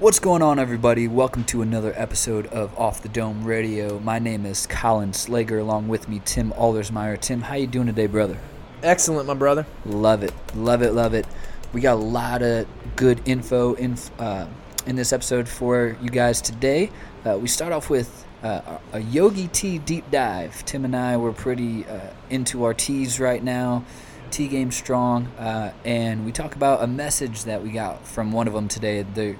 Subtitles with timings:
[0.00, 1.06] What's going on, everybody?
[1.06, 4.00] Welcome to another episode of Off the Dome Radio.
[4.00, 7.16] My name is Colin Slager, along with me, Tim Aldersmeyer.
[7.20, 8.36] Tim, how you doing today, brother?
[8.82, 9.64] Excellent, my brother.
[9.86, 11.28] Love it, love it, love it.
[11.72, 14.48] We got a lot of good info in uh,
[14.84, 16.90] in this episode for you guys today.
[17.24, 20.64] Uh, we start off with uh, a Yogi Tea deep dive.
[20.64, 22.00] Tim and I were pretty uh,
[22.30, 23.84] into our teas right now.
[24.32, 28.48] Tea game strong, uh, and we talk about a message that we got from one
[28.48, 29.02] of them today.
[29.02, 29.36] They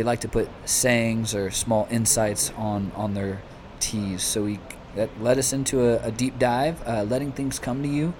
[0.00, 3.42] they like to put sayings or small insights on on their
[3.80, 4.22] teas.
[4.22, 4.58] So we
[4.96, 8.14] that led us into a, a deep dive, uh, letting things come to you,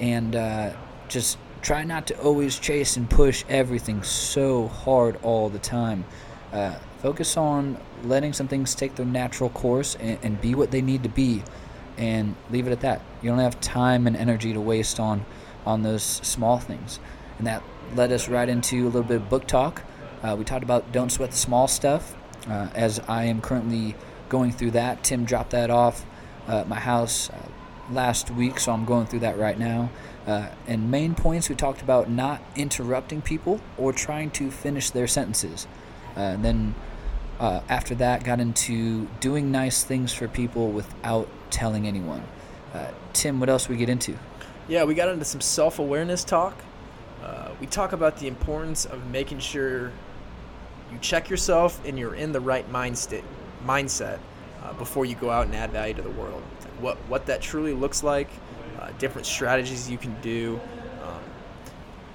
[0.00, 0.72] and uh,
[1.08, 6.04] just try not to always chase and push everything so hard all the time.
[6.52, 10.82] Uh, focus on letting some things take their natural course and, and be what they
[10.82, 11.44] need to be,
[11.96, 13.02] and leave it at that.
[13.22, 15.24] You don't have time and energy to waste on
[15.64, 16.98] on those small things,
[17.38, 17.62] and that
[17.94, 19.84] led us right into a little bit of book talk.
[20.22, 22.14] Uh, we talked about don't sweat the small stuff,
[22.48, 23.94] uh, as I am currently
[24.28, 25.02] going through that.
[25.02, 26.04] Tim dropped that off
[26.48, 27.48] uh, at my house uh,
[27.90, 29.90] last week, so I'm going through that right now.
[30.26, 35.06] Uh, and main points we talked about not interrupting people or trying to finish their
[35.06, 35.66] sentences.
[36.14, 36.74] And then
[37.40, 42.22] after that, got into doing nice things for people without telling anyone.
[43.14, 44.16] Tim, what else we get into?
[44.68, 46.54] Yeah, we got into some self awareness talk.
[47.24, 49.92] Uh, we talk about the importance of making sure
[50.92, 53.24] you check yourself and you're in the right mind state,
[53.64, 54.18] mindset
[54.62, 56.42] uh, before you go out and add value to the world.
[56.80, 58.28] What what that truly looks like,
[58.78, 60.60] uh, different strategies you can do,
[61.02, 61.22] um,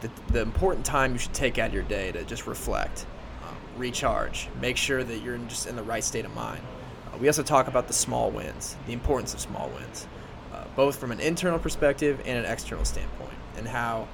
[0.02, 3.06] the, the important time you should take out of your day to just reflect,
[3.44, 6.62] um, recharge, make sure that you're in just in the right state of mind.
[7.08, 10.08] Uh, we also talk about the small wins, the importance of small wins,
[10.54, 14.08] uh, both from an internal perspective and an external standpoint, and how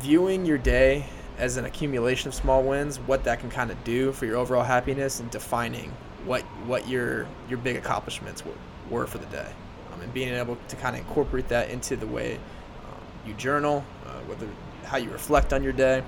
[0.00, 1.04] viewing your day
[1.40, 4.62] as an accumulation of small wins, what that can kind of do for your overall
[4.62, 5.90] happiness, and defining
[6.26, 8.52] what what your your big accomplishments were,
[8.90, 9.50] were for the day,
[9.92, 13.82] um, and being able to kind of incorporate that into the way um, you journal,
[14.06, 14.46] uh, whether
[14.84, 16.04] how you reflect on your day.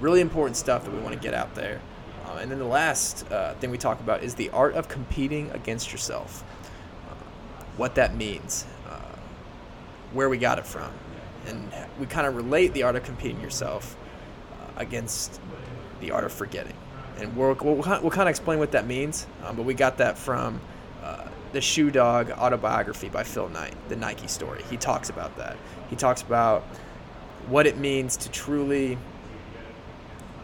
[0.00, 1.80] Really important stuff that we want to get out there.
[2.24, 5.50] Uh, and then the last uh, thing we talk about is the art of competing
[5.50, 6.44] against yourself.
[7.10, 7.14] Uh,
[7.76, 9.00] what that means, uh,
[10.12, 10.92] where we got it from,
[11.46, 13.96] and we kind of relate the art of competing yourself
[14.78, 15.40] against
[16.00, 16.74] the art of forgetting.
[17.18, 20.16] And we'll, we'll, we'll kind of explain what that means, um, but we got that
[20.16, 20.60] from
[21.02, 24.62] uh, the Shoe Dog autobiography by Phil Knight, the Nike story.
[24.70, 25.56] He talks about that.
[25.90, 26.62] He talks about
[27.48, 28.98] what it means to truly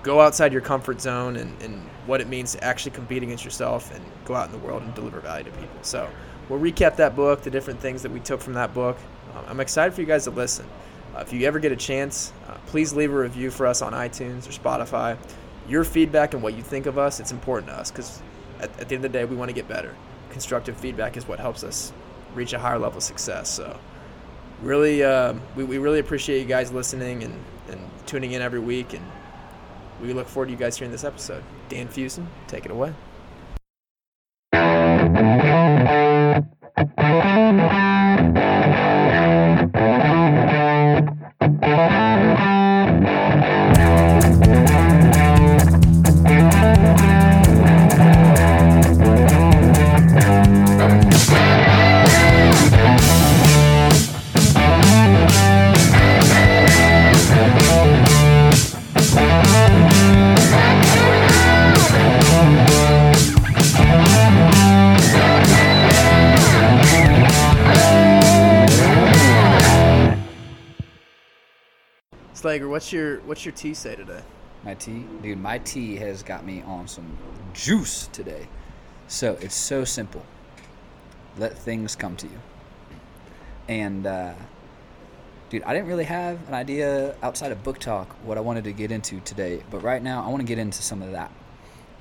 [0.03, 3.95] go outside your comfort zone and, and what it means to actually compete against yourself
[3.95, 5.79] and go out in the world and deliver value to people.
[5.83, 6.09] So
[6.49, 8.99] we'll recap that book, the different things that we took from that book.
[9.35, 10.67] Um, I'm excited for you guys to listen.
[11.15, 13.93] Uh, if you ever get a chance, uh, please leave a review for us on
[13.93, 15.17] iTunes or Spotify.
[15.69, 18.21] Your feedback and what you think of us, it's important to us because
[18.61, 19.95] at, at the end of the day, we want to get better.
[20.31, 21.93] Constructive feedback is what helps us
[22.35, 23.49] reach a higher level of success.
[23.49, 23.79] So,
[24.63, 27.35] really, uh, we, we really appreciate you guys listening and,
[27.71, 28.93] and tuning in every week.
[28.93, 29.05] And
[30.03, 31.45] we look forward to you guys hearing this episode.
[31.69, 32.93] Dan Fusen, take it away.
[72.95, 74.23] Your what's your tea say today?
[74.65, 75.39] My tea, dude.
[75.39, 77.19] My tea has got me on some
[77.53, 78.49] juice today.
[79.09, 80.25] So it's so simple.
[81.37, 82.41] Let things come to you.
[83.69, 84.33] And uh,
[85.51, 88.73] dude, I didn't really have an idea outside of book talk what I wanted to
[88.73, 91.31] get into today, but right now I want to get into some of that.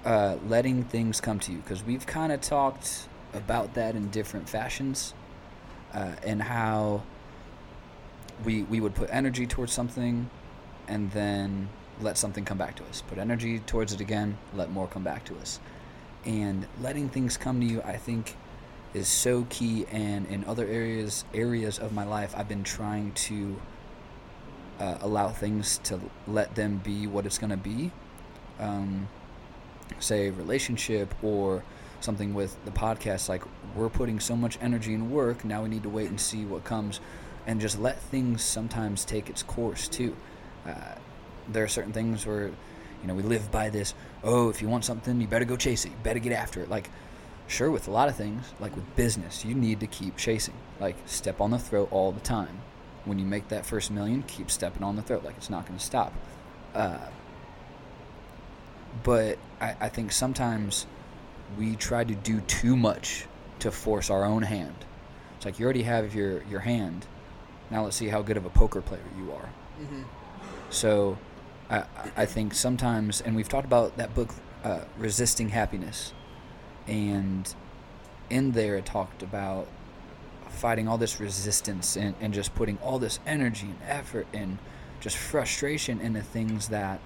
[0.05, 4.47] Uh, letting things come to you because we've kind of talked about that in different
[4.47, 5.13] fashions
[5.93, 7.03] uh, and how
[8.43, 10.29] we we would put energy towards something
[10.87, 11.69] and then
[12.01, 13.01] let something come back to us.
[13.01, 15.59] Put energy towards it again let more come back to us.
[16.25, 18.35] And letting things come to you i think
[18.93, 19.85] is so key.
[19.91, 23.59] And in other areas areas of my life i've been trying to
[24.79, 27.91] uh, allow things to let them be what it's going to be.
[28.59, 29.07] Um,
[29.99, 31.63] say relationship or
[31.99, 33.43] something with the podcast like
[33.75, 36.63] we're putting so much energy and work now we need to wait and see what
[36.63, 36.99] comes.
[37.45, 40.15] And just let things sometimes take its course too
[40.67, 40.95] uh,
[41.49, 42.51] there are certain things where
[43.03, 43.93] You know, we live by this.
[44.23, 45.89] Oh, if you want something, you better go chase it.
[45.89, 46.69] You better get after it.
[46.69, 46.89] Like,
[47.47, 50.53] sure, with a lot of things, like with business, you need to keep chasing.
[50.79, 52.61] Like, step on the throat all the time.
[53.03, 55.25] When you make that first million, keep stepping on the throat.
[55.25, 56.13] Like, it's not going to stop.
[56.73, 57.09] Uh,
[59.03, 60.87] but I, I think sometimes
[61.59, 63.25] we try to do too much
[63.59, 64.85] to force our own hand.
[65.35, 67.05] It's like you already have your, your hand.
[67.69, 69.49] Now let's see how good of a poker player you are.
[69.81, 70.03] Mm-hmm.
[70.73, 71.19] So
[71.69, 71.83] I,
[72.17, 74.29] I think sometimes, and we've talked about that book,
[74.63, 76.13] uh, Resisting Happiness.
[76.87, 77.53] And
[78.31, 79.67] in there, it talked about
[80.49, 84.57] fighting all this resistance and, and just putting all this energy and effort and
[84.99, 86.99] just frustration into things that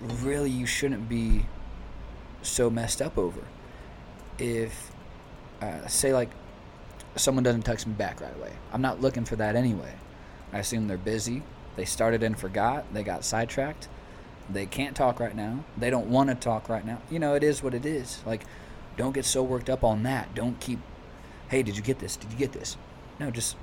[0.00, 1.46] really you shouldn't be
[2.42, 3.40] so messed up over.
[4.38, 4.92] If,
[5.62, 6.30] uh, say, like,
[7.16, 9.94] someone doesn't text me back right away, I'm not looking for that anyway.
[10.52, 11.42] I assume they're busy.
[11.76, 12.92] They started and forgot.
[12.92, 13.88] They got sidetracked.
[14.48, 15.64] They can't talk right now.
[15.76, 17.00] They don't want to talk right now.
[17.10, 18.22] You know, it is what it is.
[18.26, 18.44] Like,
[18.96, 20.34] don't get so worked up on that.
[20.34, 20.78] Don't keep,
[21.48, 22.16] hey, did you get this?
[22.16, 22.76] Did you get this?
[23.18, 23.56] No, just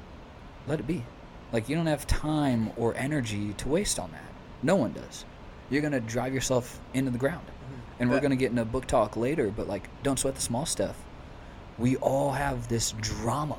[0.67, 1.03] let it be.
[1.51, 4.31] Like, you don't have time or energy to waste on that.
[4.63, 5.25] No one does.
[5.69, 7.45] You're going to drive yourself into the ground.
[7.45, 8.01] Mm-hmm.
[8.01, 10.65] And we're going to get into book talk later, but like, don't sweat the small
[10.65, 10.97] stuff.
[11.77, 13.57] We all have this drama.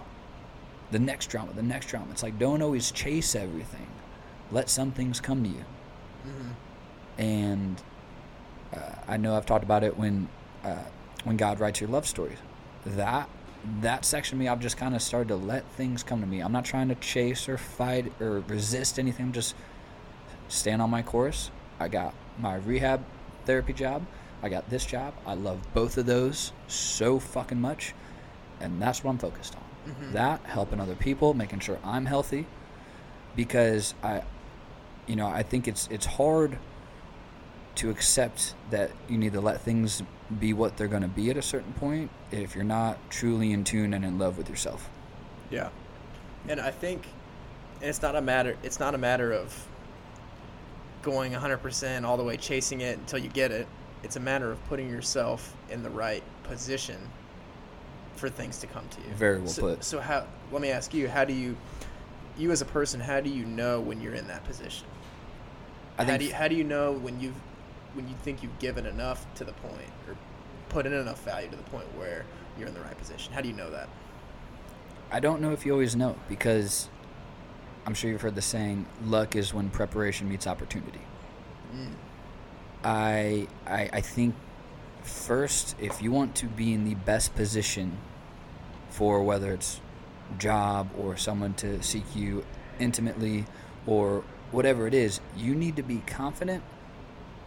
[0.91, 2.09] The next drama, the next drama.
[2.11, 3.87] It's like, don't always chase everything.
[4.53, 5.65] Let some things come to you.
[6.27, 7.21] Mm-hmm.
[7.21, 7.83] And
[8.75, 8.79] uh,
[9.09, 10.29] I know I've talked about it when
[10.65, 10.85] uh,
[11.25, 12.39] when God writes your love stories.
[12.87, 13.29] That
[13.81, 16.41] that section of me, I've just kind of started to let things come to me.
[16.41, 19.27] I'm not trying to chase or fight or resist anything.
[19.27, 19.55] I'm just
[20.49, 21.51] staying on my course.
[21.79, 23.05] I got my rehab
[23.47, 24.05] therapy job.
[24.43, 25.15] I got this job.
[25.27, 27.95] I love both of those so fucking much,
[28.61, 29.93] and that's what I'm focused on.
[29.93, 30.13] Mhm.
[30.13, 32.47] That helping other people, making sure I'm healthy,
[33.37, 34.23] because I,
[35.07, 36.59] you know, I think it's it's hard
[37.77, 40.03] to accept that you need to let things
[40.39, 43.65] be what they're going to be at a certain point if you're not truly in
[43.65, 44.89] tune and in love with yourself.
[45.51, 45.69] Yeah,
[46.49, 47.07] and I think
[47.81, 48.57] it's not a matter.
[48.63, 49.67] It's not a matter of
[51.03, 53.67] going 100% all the way chasing it until you get it.
[54.03, 56.99] It's a matter of putting yourself in the right position
[58.17, 59.15] for things to come to you.
[59.15, 59.85] Very well so, put.
[59.85, 60.27] So how?
[60.51, 61.57] Let me ask you: How do you,
[62.39, 64.87] you as a person, how do you know when you're in that position?
[65.99, 67.41] I how do you, how do you know when you've
[67.95, 70.17] when you think you've given enough to the point or
[70.69, 72.25] put in enough value to the point where
[72.59, 73.33] you're in the right position?
[73.33, 73.89] How do you know that?
[75.11, 76.89] I don't know if you always know because
[77.85, 81.01] I'm sure you've heard the saying, luck is when preparation meets opportunity.
[81.75, 81.95] Mm.
[82.85, 84.35] I, I I think
[85.03, 87.99] first, if you want to be in the best position
[88.91, 89.81] for whether it's
[90.39, 92.45] job or someone to seek you
[92.79, 93.45] intimately
[93.87, 96.63] or whatever it is, you need to be confident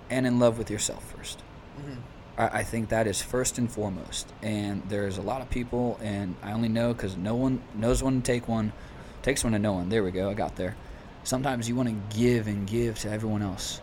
[0.10, 1.42] and in love with yourself first.
[1.80, 1.98] Mhm.
[2.38, 4.28] I, I think that is first and foremost.
[4.42, 8.22] And there's a lot of people, and I only know because no one knows when
[8.22, 8.74] to take one,
[9.22, 9.90] takes one to no one.
[9.90, 10.75] There we go, I got there.
[11.24, 13.81] Sometimes you want to give and give to everyone else.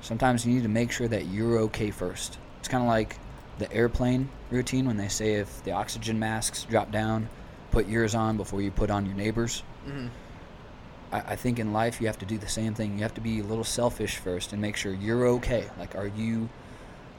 [0.00, 2.38] Sometimes you need to make sure that you're okay first.
[2.58, 3.16] It's kind of like
[3.58, 7.28] the airplane routine when they say if the oxygen masks drop down,
[7.70, 9.62] put yours on before you put on your neighbors.
[9.86, 10.08] Mhm.
[11.12, 12.94] I, I think in life you have to do the same thing.
[12.96, 15.68] You have to be a little selfish first and make sure you're okay.
[15.78, 16.48] Like, are you,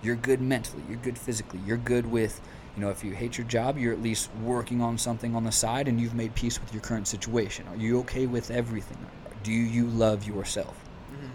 [0.02, 2.42] you're good mentally, you're good physically, you're good with,
[2.75, 5.51] you know, if you hate your job, you're at least working on something on the
[5.51, 7.68] side and you've made peace with your current situation.
[7.68, 8.98] Are you okay with everything?
[9.44, 10.77] Do you love yourself?
[11.13, 11.30] Mhm.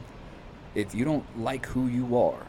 [0.74, 2.46] If you don't like who you are,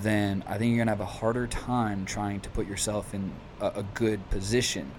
[0.00, 3.66] then I think you're gonna have a harder time trying to put yourself in a,
[3.76, 4.90] a good position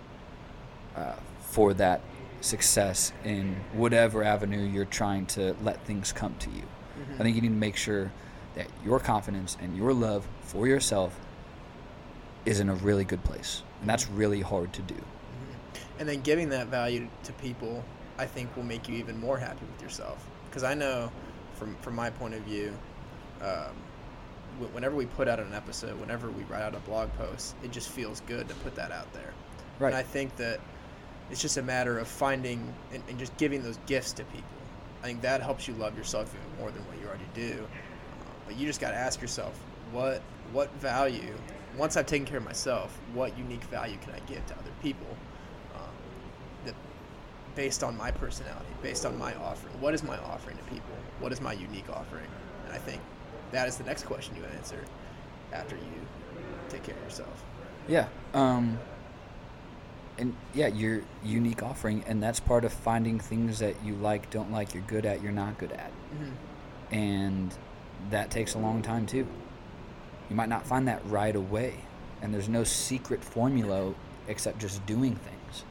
[0.96, 2.02] uh, for that
[2.44, 6.64] success in whatever avenue you're trying to let things come to you.
[6.98, 7.16] Mhm.
[7.20, 8.12] I think you need to make sure
[8.56, 11.18] that your confidence and your love for yourself
[12.46, 14.96] is in a really good place, and that's really hard to do.
[14.96, 15.80] Mhm.
[16.00, 17.84] And then giving that value to people,
[18.20, 20.28] I think, will make you even more happy with yourself.
[20.50, 21.12] Because I know,
[21.56, 22.74] from from my point of view,
[23.42, 23.72] um,
[24.74, 27.90] whenever we put out an episode, whenever we write out a blog post, it just
[27.90, 29.34] feels good to put that out there.
[29.80, 29.88] Right.
[29.88, 30.60] And I think that
[31.34, 32.62] it's just a matter of finding
[32.94, 34.46] and, and just giving those gifts to people.
[35.02, 37.68] I think that helps you love yourself even more than what you already do.
[38.46, 39.60] But you just got to ask yourself,
[39.92, 40.22] what
[40.52, 41.34] what value?
[41.76, 45.08] Once I've taken care of myself, what unique value can I give to other people?
[45.74, 45.90] Um,
[46.66, 46.76] that
[47.56, 49.74] based on my personality, based on my offering.
[49.82, 50.96] What is my offering to people?
[51.20, 52.28] What is my unique offering?
[52.66, 53.02] And I think
[53.52, 54.86] that is the next question you answer
[55.52, 56.08] after you
[56.70, 57.44] take care of yourself.
[57.88, 58.08] Yeah.
[58.36, 58.78] Um,
[60.18, 64.52] and yeah, your unique offering, and that's part of finding things that you like, don't
[64.52, 65.92] like, you're good at, you're not good at.
[66.14, 66.96] Mm-hmm.
[66.96, 67.56] And
[68.12, 69.28] that takes a long time too.
[70.30, 71.76] You might not find that right away,
[72.22, 73.94] and there's no secret formula
[74.28, 75.66] except just doing things.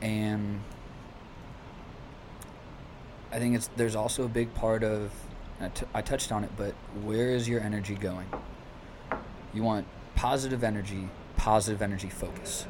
[0.00, 0.60] And
[3.32, 5.10] I think it's there's also a big part of
[5.60, 8.26] I, t- I touched on it, but where is your energy going?
[9.52, 12.66] You want positive energy, positive energy focus.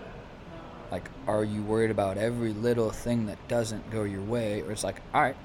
[0.90, 4.84] Like, are you worried about every little thing that doesn't go your way, or it's
[4.84, 5.36] like, all right,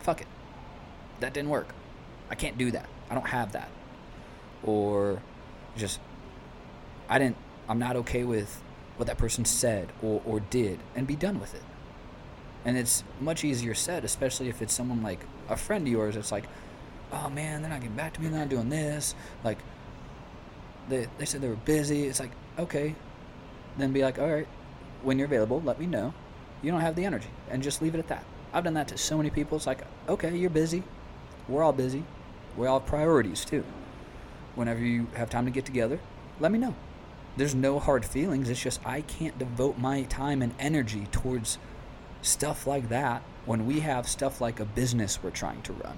[0.00, 0.26] fuck it,
[1.20, 1.68] that didn't work.
[2.30, 2.88] I can't do that.
[3.10, 3.70] I don't have that.
[4.64, 5.22] Or
[5.76, 6.00] just,
[7.08, 7.36] I didn't,
[7.68, 8.60] I'm not okay with
[8.96, 11.62] what that person said or, or did, and be done with it.
[12.64, 16.16] And it's much easier said, especially if it's someone like a friend of yours.
[16.16, 16.44] It's like,
[17.12, 18.28] oh man, they're not getting back to me.
[18.28, 19.14] They're not doing this.
[19.44, 19.58] Like,
[20.88, 22.08] they, they said they were busy.
[22.08, 22.96] It's like, okay.
[23.78, 24.48] Then be like, all right,
[25.02, 26.12] when you're available, let me know.
[26.62, 27.28] You don't have the energy.
[27.50, 28.24] And just leave it at that.
[28.52, 29.56] I've done that to so many people.
[29.56, 30.82] It's like, okay, you're busy.
[31.48, 32.04] We're all busy.
[32.56, 33.64] We all have priorities too.
[34.54, 36.00] Whenever you have time to get together,
[36.40, 36.74] let me know.
[37.36, 38.50] There's no hard feelings.
[38.50, 41.58] It's just I can't devote my time and energy towards
[42.20, 45.96] stuff like that when we have stuff like a business we're trying to run.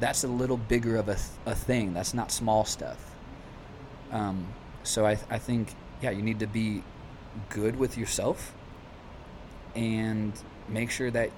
[0.00, 1.92] That's a little bigger of a, th- a thing.
[1.92, 3.12] That's not small stuff.
[4.10, 4.46] Um,
[4.82, 6.82] so I, I think, yeah, you need to be
[7.48, 8.52] good with yourself
[9.74, 10.32] and
[10.68, 11.30] make sure that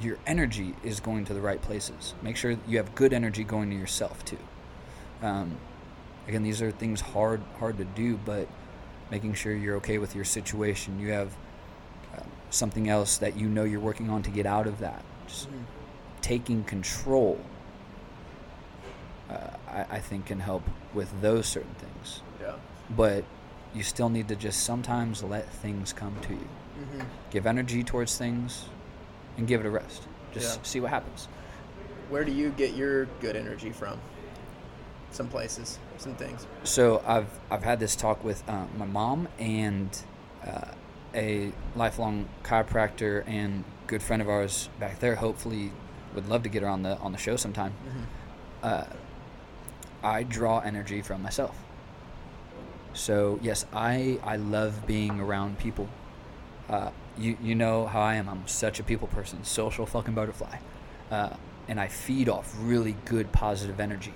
[0.00, 2.14] your energy is going to the right places.
[2.22, 4.38] Make sure you have good energy going to yourself too.
[5.22, 5.56] Um,
[6.26, 8.48] again, these are things hard hard to do, but
[9.10, 10.98] making sure you're okay with your situation.
[10.98, 11.36] You have
[12.16, 15.04] uh, something else that you know you're working on to get out of that.
[15.26, 15.64] Just Mhm.
[16.22, 17.38] taking control,
[19.28, 19.34] uh,
[19.68, 20.62] I, I think, can help
[20.94, 22.22] with those certain things.
[22.40, 22.54] Yeah.
[22.96, 23.24] But
[23.74, 26.48] you still need to just sometimes let things come to you.
[26.84, 28.66] hmm Give energy towards things
[29.36, 30.02] and give it a rest.
[30.32, 30.62] Just Yeah.
[30.62, 31.28] see what happens.
[32.10, 33.98] Where do you get your good energy from?
[35.10, 36.46] Some places, some things.
[36.64, 39.88] So I've I've had this talk with uh, my mom and
[40.46, 40.68] uh,
[41.14, 45.16] a lifelong chiropractor and good friend of ours back there.
[45.16, 45.70] Hopefully,
[46.14, 47.72] would love to get her on the on the show sometime.
[47.86, 48.02] Mm-hmm.
[48.62, 48.84] Uh,
[50.02, 51.56] I draw energy from myself.
[52.94, 55.88] So yes, I I love being around people.
[56.68, 58.28] Uh, you you know how I am.
[58.28, 60.58] I'm such a people person, social fucking butterfly,
[61.10, 61.30] uh,
[61.68, 64.14] and I feed off really good positive energy.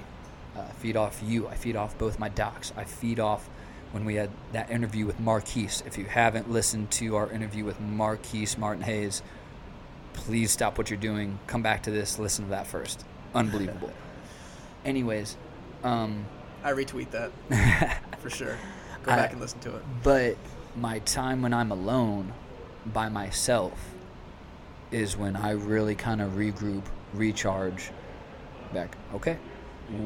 [0.57, 1.49] Uh, feed off you.
[1.49, 2.73] I feed off both my docs.
[2.77, 3.49] I feed off
[3.93, 5.83] when we had that interview with Marquise.
[5.87, 9.23] If you haven't listened to our interview with Marquise Martin Hayes,
[10.15, 11.39] please stop what you're doing.
[11.47, 12.19] Come back to this.
[12.19, 13.05] Listen to that first.
[13.35, 13.93] Unbelievable.
[14.85, 15.37] Anyways,
[15.85, 16.25] um,
[16.65, 18.57] I retweet that for sure.
[19.03, 19.83] Go I- back and listen to it.
[20.03, 20.37] but
[20.77, 22.33] my time when I'm alone
[22.85, 23.91] by myself
[24.91, 26.83] is when I really kind of regroup,
[27.15, 27.91] recharge
[28.73, 28.97] back.
[29.15, 29.39] Okay,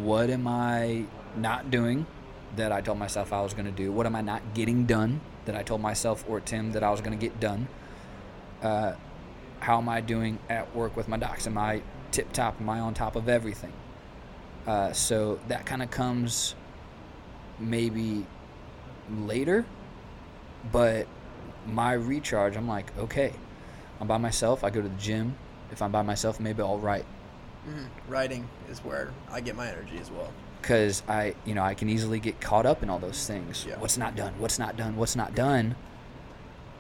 [0.03, 1.05] what am I
[1.37, 2.07] not doing
[2.57, 3.93] that I told myself I was going to do?
[3.93, 7.01] What am I not getting done that I told myself or Tim that I was
[7.01, 7.69] going to get done?
[8.63, 8.95] Uh,
[9.61, 11.47] how am I doing at work with my docs?
[11.47, 12.61] Am I tip top?
[12.61, 13.73] Am I on top of everything?
[14.67, 16.55] Uh, so that kind of comes
[17.61, 18.27] maybe
[19.11, 19.65] later,
[20.73, 21.07] but
[21.67, 23.33] my recharge, I'm like, okay,
[24.01, 24.65] I'm by myself.
[24.65, 25.37] I go to the gym.
[25.71, 27.05] If I'm by myself, maybe I'll write
[27.65, 30.33] hmm Writing is where I get my energy as well.
[30.63, 33.67] because I, you know, I can easily get caught up in all those things.
[33.69, 33.79] Yeah.
[33.79, 34.33] What's not done?
[34.39, 34.97] What's not done?
[34.97, 35.77] What's not done?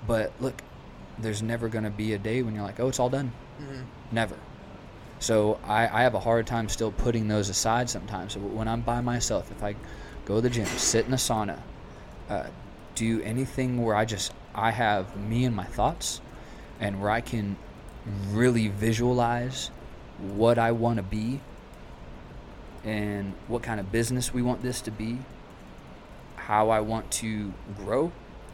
[0.07, 0.63] But look,
[1.19, 3.33] there's never gonna be a day when you're like, oh, it's all done.
[3.59, 4.37] hmm Never.
[5.19, 8.33] So I, I have a hard time still putting those aside sometimes.
[8.33, 9.77] So when I'm by myself, if I
[10.31, 11.59] go to the gym, sit in a sauna,
[12.29, 12.47] uh,
[12.95, 16.21] do anything where I just I have me and my thoughts,
[16.79, 17.57] and where I can
[18.31, 19.73] really visualize
[20.21, 21.41] what I want to be
[22.85, 25.19] and what kind of business we want this to be,
[26.37, 28.13] how I want to grow,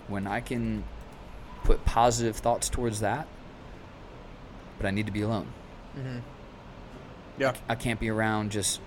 [0.08, 0.82] when I can
[1.62, 3.28] put positive thoughts towards that,
[4.78, 5.48] but I need to be alone.
[5.94, 6.18] hmm
[7.38, 7.52] Yeah.
[7.68, 8.80] I can't be around just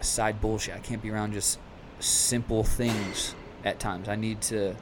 [0.00, 0.74] side bullshit.
[0.74, 1.58] I can't be around just
[2.00, 3.34] simple things
[3.64, 4.08] at times.
[4.08, 4.76] I need to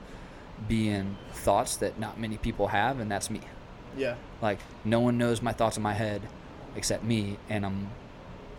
[0.68, 3.40] be in thoughts that not many people have, and that's me.
[3.96, 4.16] Yeah.
[4.42, 6.22] Like, no one knows my thoughts in my head
[6.76, 7.90] except me, and I'm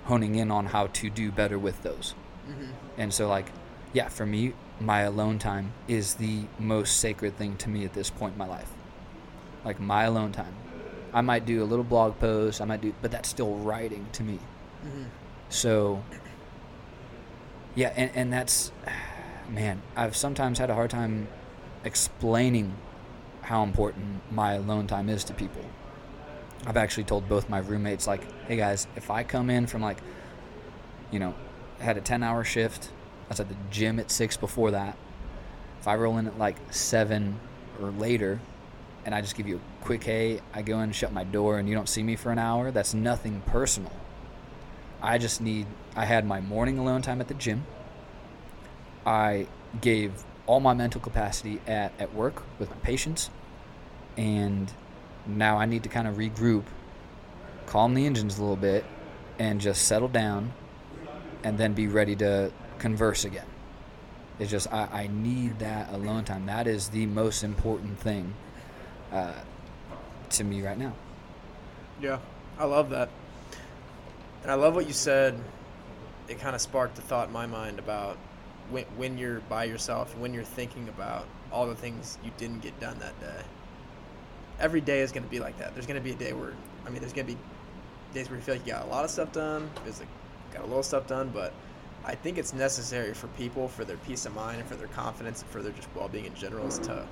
[0.06, 2.14] honing in on how to do better with those.
[2.46, 3.52] hmm And so, like,
[3.94, 8.10] yeah, for me, my alone time is the most sacred thing to me at this
[8.10, 8.72] point in my life.
[9.64, 10.54] Like, my alone time.
[11.14, 14.24] I might do a little blog post, I might do, but that's still writing to
[14.24, 14.40] me.
[14.84, 15.04] hmm
[15.50, 16.04] So,
[17.76, 18.72] yeah, and, and that's,
[19.50, 21.28] man, I've sometimes had a hard time
[21.84, 22.76] explaining
[23.42, 25.64] how important my alone time is to people.
[26.66, 30.00] I've actually told both my roommates, like, hey guys, if I come in from like
[31.12, 31.34] you know,
[31.80, 32.90] had a 10 hour shift.
[33.28, 34.98] I was at the gym at 6 before that.
[35.80, 37.40] If I roll in at like 7
[37.82, 38.40] or later
[39.06, 41.70] and I just give you a quick hey, I go in, shut my door, and
[41.70, 43.92] you don't see me for an hour, that's nothing personal.
[45.02, 47.66] I just need, I had my morning alone time at the gym.
[49.06, 49.48] I
[49.82, 53.30] gave all my mental capacity at, at work with my patients.
[54.18, 54.72] And
[55.26, 56.64] now I need to kind of regroup,
[57.66, 58.86] calm the engines a little bit,
[59.40, 60.54] and just settle down
[61.44, 63.46] and then be ready to converse again.
[64.40, 66.46] It's just, I, I need that alone time.
[66.46, 68.34] That is the most important thing
[69.12, 69.34] uh,
[70.32, 70.94] to me right now.
[72.02, 72.20] Yeah,
[72.60, 73.10] I love that.
[74.44, 75.40] And I love what you said.
[76.28, 78.18] It kind of sparked a thought in my mind about
[78.70, 82.80] when, when you're by yourself, when you're thinking about all the things you didn't get
[82.80, 83.44] done that day.
[84.60, 85.74] Every day is going to be like that.
[85.74, 86.54] There's going to be a day where,
[86.86, 87.40] I mean, there's going to be
[88.14, 89.70] days where you feel like you got a lot of stuff done.
[89.84, 90.08] There's like,
[90.54, 91.54] got a little stuff done, but
[92.06, 95.42] I think it's necessary for people, for their peace of mind, and for their confidence,
[95.42, 97.06] and for their just well-being in general, is to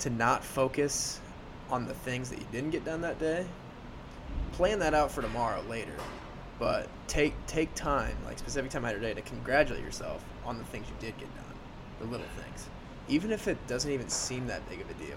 [0.00, 1.20] to not focus
[1.70, 3.46] on the things that you didn't get done that day.
[4.52, 5.94] Plan that out for tomorrow later,
[6.58, 10.58] but take take time, like specific time out of your day, to congratulate yourself on
[10.58, 11.54] the things you did get done,
[12.00, 12.68] the little things,
[13.08, 15.16] even if it doesn't even seem that big of a deal.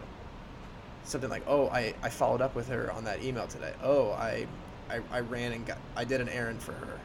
[1.03, 3.71] Something like, oh, I, I followed up with her on that email today.
[3.81, 4.45] Oh, I,
[4.89, 6.99] I, I ran and got I did an errand for her.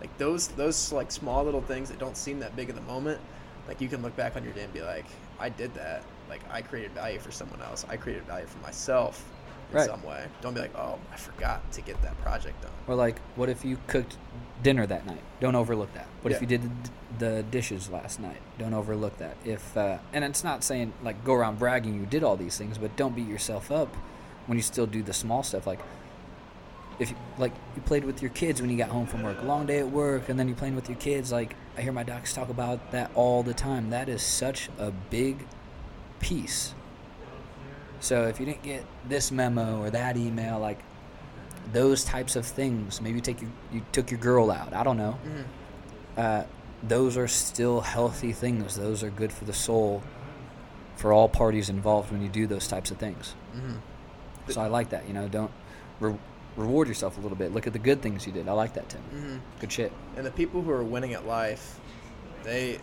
[0.00, 3.20] Like those those like small little things that don't seem that big in the moment,
[3.66, 5.06] like you can look back on your day and be like,
[5.40, 6.04] I did that.
[6.28, 7.84] Like I created value for someone else.
[7.88, 9.24] I created value for myself
[9.70, 9.86] in Right.
[9.86, 10.26] some way.
[10.40, 12.70] Don't be like, oh, I forgot to get that project done.
[12.86, 14.16] Or like, what if you cooked
[14.62, 15.20] dinner that night?
[15.40, 16.06] Don't overlook that.
[16.22, 16.62] What if you did
[17.18, 18.40] the, the dishes last night?
[18.58, 19.36] Don't overlook that.
[19.44, 22.78] If uh, and it's not saying like go around bragging you did all these things,
[22.78, 23.94] but don't beat yourself up
[24.46, 25.66] when you still do the small stuff.
[25.66, 25.80] Like
[26.98, 29.66] if you like you played with your kids when you got home from work, long
[29.66, 31.32] day at work, and then you playing with your kids.
[31.32, 33.90] Like I hear my docs talk about that all the time.
[33.90, 35.46] That is such a big
[36.20, 36.74] piece.
[38.04, 40.78] So if you didn't get this memo or that email, like
[41.72, 44.74] those types of things, maybe you take your, you took your girl out.
[44.74, 45.18] I don't know.
[46.14, 46.44] Uh,
[46.82, 48.76] those are still healthy things.
[48.76, 50.02] Those are good for the soul,
[50.96, 53.34] for all parties involved when you do those types of things.
[53.56, 54.52] Mm-hmm.
[54.52, 55.08] So I like that.
[55.08, 55.50] You know, don't
[55.98, 56.18] re-
[56.58, 57.54] reward yourself a little bit.
[57.54, 58.48] Look at the good things you did.
[58.48, 59.00] I like that, Tim.
[59.00, 59.36] Mm-hmm.
[59.60, 59.92] Good shit.
[60.18, 61.80] And the people who are winning at life,
[62.42, 62.80] they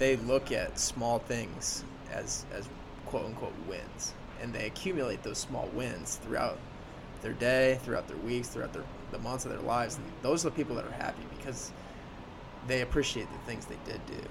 [0.00, 2.68] they look at small things as as
[3.08, 6.58] quote unquote wins, and they accumulate those small wins throughout
[7.22, 9.96] their day, throughout their weeks, throughout their the months of their lives.
[9.96, 11.72] And those are the people that are happy because
[12.66, 14.22] they appreciate the things they did do.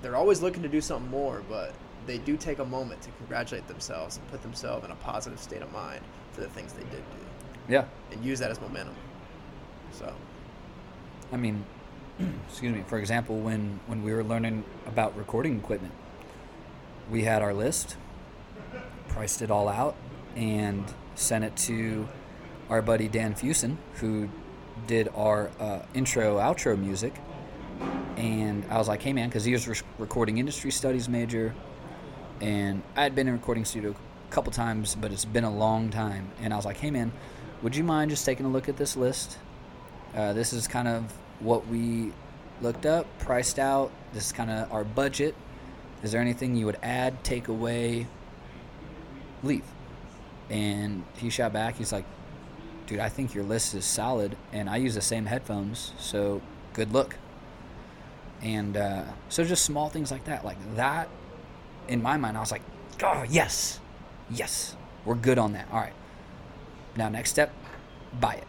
[0.00, 1.74] They're always looking to do something more, but
[2.06, 5.62] they do take a moment to congratulate themselves and put themselves in a positive state
[5.62, 6.00] of mind
[6.32, 7.24] for the things they did do,
[7.68, 7.84] Yeah.
[8.10, 8.94] and use that as momentum.
[9.92, 10.12] So.
[11.30, 11.64] I mean,
[12.48, 12.82] excuse me.
[12.86, 15.92] For example, when when we were learning about recording equipment,
[17.10, 17.96] we had our list,
[19.12, 19.94] priced it all out,
[20.36, 22.08] and sent it to
[22.68, 24.28] our buddy Dan Fusen, who
[24.86, 27.14] did our uh, intro outro music.
[28.16, 31.54] And I was like, "Hey man," because he was re- recording industry studies major,
[32.40, 35.90] and I had been in recording studio a couple times, but it's been a long
[35.90, 36.30] time.
[36.40, 37.12] And I was like, "Hey man,
[37.62, 39.38] would you mind just taking a look at this list?"
[40.14, 42.12] Uh, this is kind of what we
[42.60, 43.90] looked up, priced out.
[44.12, 45.34] This is kind of our budget.
[46.02, 48.06] Is there anything you would add, take away,
[49.42, 49.64] leave?
[50.50, 51.76] And he shot back.
[51.76, 52.04] He's like,
[52.86, 56.92] dude, I think your list is solid, and I use the same headphones, so good
[56.92, 57.16] look.
[58.42, 61.08] And uh, so just small things like that, like that.
[61.88, 62.62] In my mind, I was like,
[63.02, 63.80] oh yes,
[64.30, 65.68] yes, we're good on that.
[65.72, 65.92] All right.
[66.96, 67.52] Now next step,
[68.20, 68.46] buy it.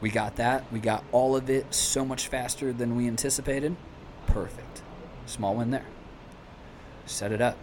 [0.00, 0.64] We got that.
[0.72, 3.76] We got all of it so much faster than we anticipated.
[4.26, 4.82] Perfect.
[5.26, 5.84] Small win there.
[7.04, 7.58] Set it up.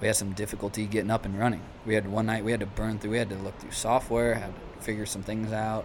[0.00, 1.62] We had some difficulty getting up and running.
[1.86, 3.12] We had one night we had to burn through.
[3.12, 5.84] We had to look through software, had to figure some things out.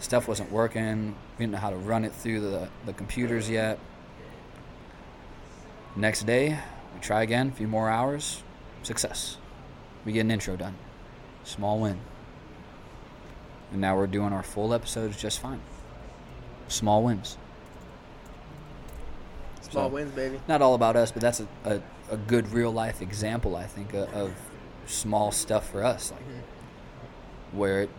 [0.00, 1.14] Stuff wasn't working.
[1.38, 3.78] We didn't know how to run it through the, the computers yet.
[5.96, 6.58] Next day,
[6.94, 7.48] we try again.
[7.48, 8.42] A few more hours.
[8.82, 9.36] Success.
[10.04, 10.74] We get an intro done.
[11.44, 12.00] Small win.
[13.70, 15.60] And now we're doing our full episodes just fine.
[16.68, 17.38] Small wins.
[19.62, 20.40] Small So- wins, baby.
[20.48, 23.94] Not all about us, but that's a, a, a good real life example, I think,
[23.94, 24.32] uh, of
[24.86, 26.10] small stuff for us.
[26.12, 26.20] Like,
[27.52, 27.90] where it,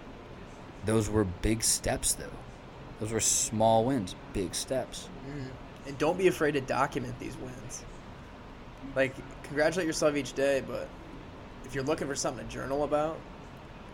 [0.86, 2.26] those were big steps, though.
[3.00, 5.10] Those were small wins, big steps.
[5.88, 7.84] And don't be afraid to document these wins.
[8.96, 10.88] Like, congratulate yourself each day, but
[11.66, 13.18] if you're looking for something to journal about,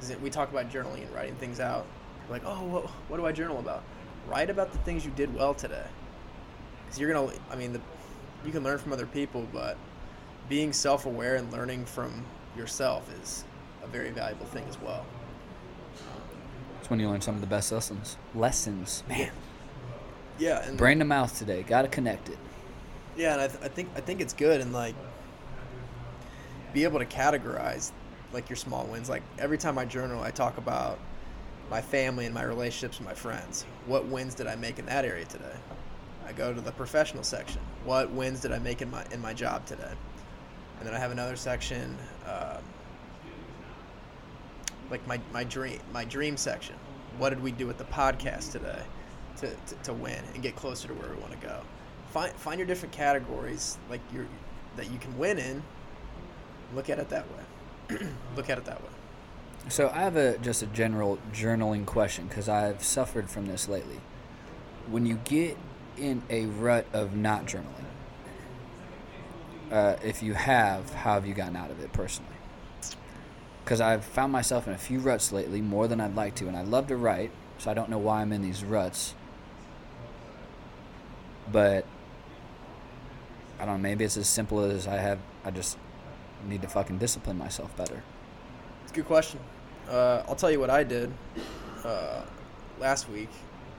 [0.09, 1.85] it- we talk about journaling and writing things out.
[2.29, 3.83] Like, oh, what, what do I journal about?
[4.27, 5.83] write about the things you did well today.
[6.85, 7.81] Because you're gonna, I mean, the,
[8.45, 9.75] you can learn from other people, but
[10.51, 12.25] being self-aware and learning from
[12.57, 13.45] yourself is
[13.85, 15.05] a very valuable thing as well.
[16.81, 18.17] It's when you learn some of the best lessons.
[18.35, 19.31] Lessons, man.
[20.37, 21.63] Yeah, Brain to mouth today.
[21.63, 22.37] Got to connect it.
[23.15, 24.95] Yeah, and I, th- I think I think it's good and like
[26.73, 27.93] be able to categorize
[28.33, 29.09] like your small wins.
[29.09, 30.99] Like every time I journal, I talk about
[31.69, 33.65] my family and my relationships with my friends.
[33.85, 35.55] What wins did I make in that area today?
[36.27, 37.61] I go to the professional section.
[37.85, 39.93] What wins did I make in my in my job today?
[40.81, 42.57] And then I have another section, um,
[44.89, 46.73] like my, my dream my dream section.
[47.19, 48.81] What did we do with the podcast today
[49.37, 51.61] to, to, to win and get closer to where we want to go?
[52.09, 54.25] Find find your different categories like your
[54.75, 55.61] that you can win in.
[56.73, 57.99] Look at it that way.
[58.35, 58.89] Look at it that way.
[59.69, 64.01] So I have a just a general journaling question because I've suffered from this lately.
[64.89, 65.57] When you get
[65.95, 67.85] in a rut of not journaling,
[69.71, 72.35] uh, if you have, how have you gotten out of it personally?
[73.63, 76.57] Because I've found myself in a few ruts lately, more than I'd like to, and
[76.57, 79.13] I love to write, so I don't know why I'm in these ruts.
[81.51, 81.85] But
[83.59, 85.77] I don't know, maybe it's as simple as I have, I just
[86.47, 88.03] need to fucking discipline myself better.
[88.83, 89.39] It's a good question.
[89.89, 91.11] Uh, I'll tell you what I did
[91.83, 92.21] uh,
[92.79, 93.29] last week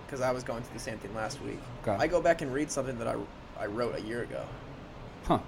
[0.07, 1.59] because I was going through the same thing last week.
[1.83, 1.96] Okay.
[1.98, 3.16] I go back and read something that I,
[3.59, 4.44] I wrote a year ago.
[5.24, 5.38] Huh.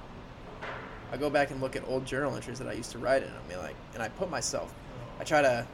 [1.15, 3.29] I go back and look at old journal entries that I used to write in.
[3.29, 4.75] I mean, like, and I put myself.
[5.21, 5.65] I try to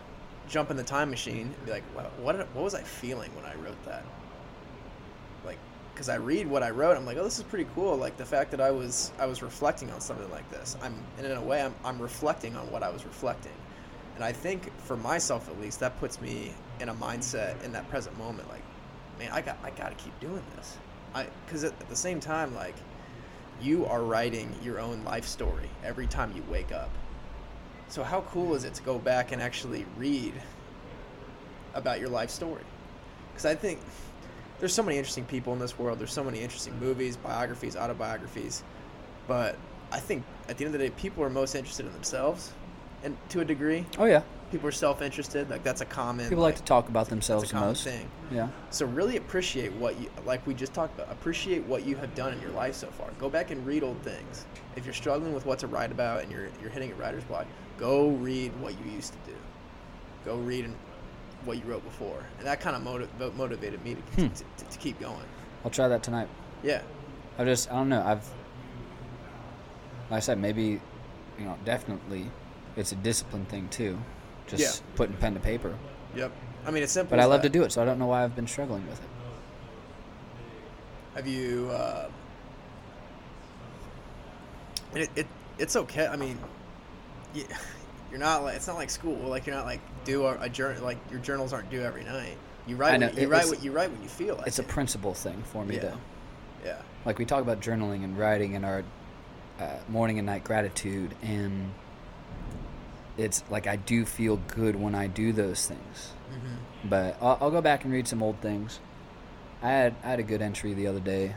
[0.50, 3.46] jump in the time machine and be like, what what, what was I feeling when
[3.46, 4.04] I wrote that?
[5.46, 5.56] Like,
[5.94, 7.96] because I read what I wrote, I'm like, oh, this is pretty cool.
[7.96, 10.76] Like the fact that I was I was reflecting on something like this.
[10.82, 13.56] I'm and in a way, I'm I'm reflecting on what I was reflecting.
[14.16, 17.88] And I think for myself at least, that puts me in a mindset in that
[17.88, 18.46] present moment.
[18.50, 18.62] Like,
[19.18, 20.76] man, I got I got to keep doing this.
[21.14, 22.74] I because at, at the same time, like,
[23.60, 26.90] you are writing your own life story every time you wake up.
[27.88, 30.32] So how cool is it to go back and actually read
[31.74, 32.62] about your life story?
[33.32, 33.80] Because I think
[34.60, 35.98] there's so many interesting people in this world.
[35.98, 38.62] There's so many interesting movies, biographies, autobiographies,
[39.26, 39.56] but
[39.92, 42.52] I think at the end of the day, people are most interested in themselves,
[43.02, 44.22] and to a degree, Oh yeah.
[44.50, 45.48] People are self-interested.
[45.50, 46.28] Like that's a common.
[46.28, 47.84] People like to talk about that's themselves a the common most.
[47.84, 48.08] thing.
[48.30, 48.48] Yeah.
[48.70, 51.12] So really appreciate what you like we just talked about.
[51.12, 53.10] Appreciate what you have done in your life so far.
[53.18, 54.46] Go back and read old things.
[54.76, 57.46] If you're struggling with what to write about and you're you're hitting a writer's block,
[57.78, 59.36] go read what you used to do.
[60.24, 60.74] Go read and
[61.44, 64.28] what you wrote before, and that kind of motiv- motivated me to, Hmm.
[64.34, 65.24] to, to, to keep going.
[65.64, 66.28] I'll try that tonight.
[66.62, 66.82] Yeah,
[67.38, 68.02] I've just I don't know.
[68.02, 68.28] I've
[70.10, 70.80] like I said, maybe
[71.38, 72.26] you know, definitely
[72.76, 73.98] it's a discipline thing too.
[74.50, 74.86] Just Yeah.
[74.96, 75.74] putting pen to paper.
[76.14, 76.32] yep.
[76.66, 77.16] I mean, it's simple.
[77.16, 77.48] But I love that.
[77.52, 79.08] to do it, so I don't know why I've been struggling with it.
[81.14, 81.70] Have you?
[81.72, 82.08] Uh,
[84.94, 85.26] it, it
[85.58, 86.06] it's okay.
[86.06, 86.38] I mean,
[87.34, 87.44] you,
[88.10, 89.16] you're not like it's not like school.
[89.16, 90.82] Like you're not like do a, a journal.
[90.82, 92.36] Like your journals aren't due every night.
[92.66, 92.94] You write.
[92.94, 94.68] I know, you write what you write when you feel like It's a it.
[94.68, 95.80] principle thing for me Yeah.
[95.82, 95.96] to
[96.64, 96.82] yeah.
[97.06, 98.84] like we talk about journaling and writing and our
[99.58, 101.70] uh, morning and night gratitude and
[103.20, 106.12] it's like I do feel good when I do those things.
[106.32, 106.88] Mm-hmm.
[106.88, 108.80] But I'll, I'll go back and read some old things.
[109.62, 111.34] I had I had a good entry the other day.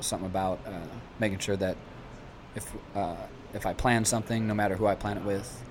[0.00, 0.70] Something about uh,
[1.18, 1.76] making sure that
[2.54, 3.16] if uh,
[3.52, 5.62] if I plan something, no matter who I plan it with,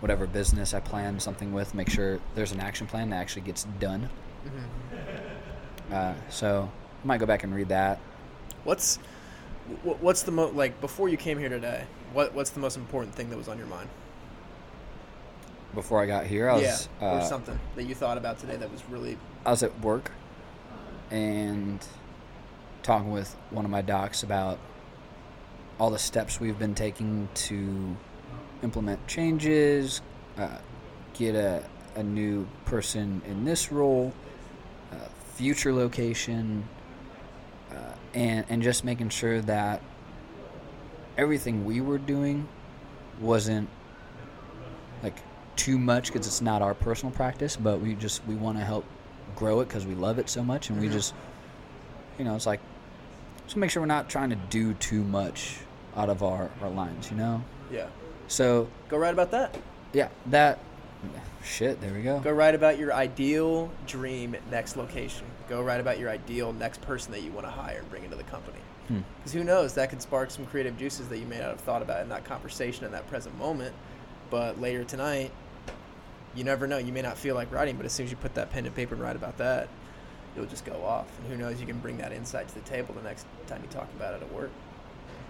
[0.00, 3.64] whatever business I plan something with, make sure there's an action plan that actually gets
[3.78, 4.08] done.
[4.46, 5.94] Mm-hmm.
[5.94, 6.70] Uh, so
[7.02, 8.00] I might go back and read that.
[8.64, 8.98] What's
[9.82, 11.84] what's the mo like before you came here today?
[12.12, 13.88] What what's the most important thing that was on your mind?
[15.74, 18.56] Before I got here, I was yeah, or uh, something that you thought about today
[18.56, 20.10] that was really I was at work
[21.10, 21.84] and
[22.82, 24.58] talking with one of my docs about
[25.78, 27.96] all the steps we've been taking to
[28.62, 30.00] implement changes,
[30.38, 30.58] uh,
[31.14, 31.64] get a,
[31.96, 34.12] a new person in this role,
[34.92, 34.96] uh,
[35.34, 36.68] future location,
[37.72, 39.80] uh, and, and just making sure that
[41.16, 42.46] everything we were doing
[43.20, 43.68] wasn't
[45.56, 48.84] too much because it's not our personal practice, but we just we want to help
[49.36, 50.92] grow it because we love it so much, and we Mhm.
[50.92, 51.14] just
[52.18, 52.60] you know it's like
[53.46, 55.58] just make sure we're not trying to do too much
[55.96, 57.42] out of our our lines, you know.
[57.70, 57.86] yeah.
[58.28, 59.56] So Go write about that.
[59.92, 60.58] yeah, that
[61.44, 61.80] shit.
[61.80, 62.20] There we go.
[62.20, 65.26] Go write about your ideal dream next location.
[65.48, 68.16] Go write about your ideal next person that you want to hire and bring into
[68.16, 68.58] the company.
[68.88, 69.00] Hmm.
[69.18, 71.82] Because who knows, that could spark some creative juices that you may not have thought
[71.82, 73.74] about in that conversation in that present moment.
[74.30, 75.30] But later tonight,
[76.36, 76.78] you never know.
[76.78, 78.70] You may not feel like writing, but as soon as you put that pen to
[78.70, 79.68] paper and write about that,
[80.34, 81.06] it'll just go off.
[81.18, 83.68] And who knows, you can bring that insight to the table the next time you
[83.68, 84.50] talk about it at work.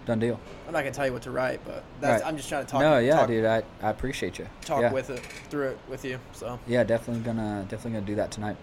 [0.05, 0.39] Done deal.
[0.67, 2.29] I'm not gonna tell you what to write, but that's, Right.
[2.29, 2.81] I'm just trying to talk.
[2.81, 4.47] no, yeah, talk, dude, I, I appreciate you.
[4.61, 4.91] Talk yeah.
[4.91, 6.19] with it through it with you.
[6.33, 8.55] So Yeah, definitely gonna definitely gonna do that tonight.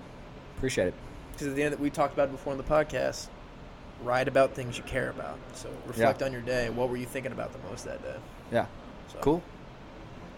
[0.56, 0.94] Appreciate it.
[1.32, 3.26] because at the end, that we talked about before in the podcast.
[4.04, 5.38] Write about things you care about.
[5.54, 6.70] So reflect on your day.
[6.70, 8.16] What were you thinking about the most that day?
[8.50, 8.66] Yeah.
[9.12, 9.42] So, Cool.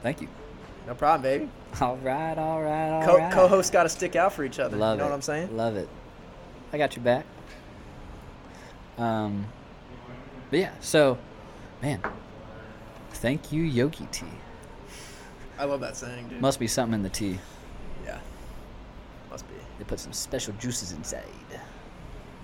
[0.03, 0.29] Thank you.
[0.87, 1.49] No problem, baby.
[1.81, 3.33] All right, all right, all Co- right.
[3.33, 4.77] Co-hosts got to stick out for each other.
[4.77, 5.11] Love you know it.
[5.11, 5.57] what I'm saying?
[5.57, 5.89] Love it.
[6.73, 7.25] I got your back.
[8.99, 9.47] Um,
[10.51, 11.19] but yeah, so,
[11.83, 12.01] man,
[13.15, 14.27] thank you, Yogi Tea.
[15.59, 16.41] I love that saying, dude.
[16.41, 17.39] Must be something in the tea.
[18.05, 18.19] yeah.
[19.31, 19.55] Must be.
[19.79, 21.25] They put some special juices inside.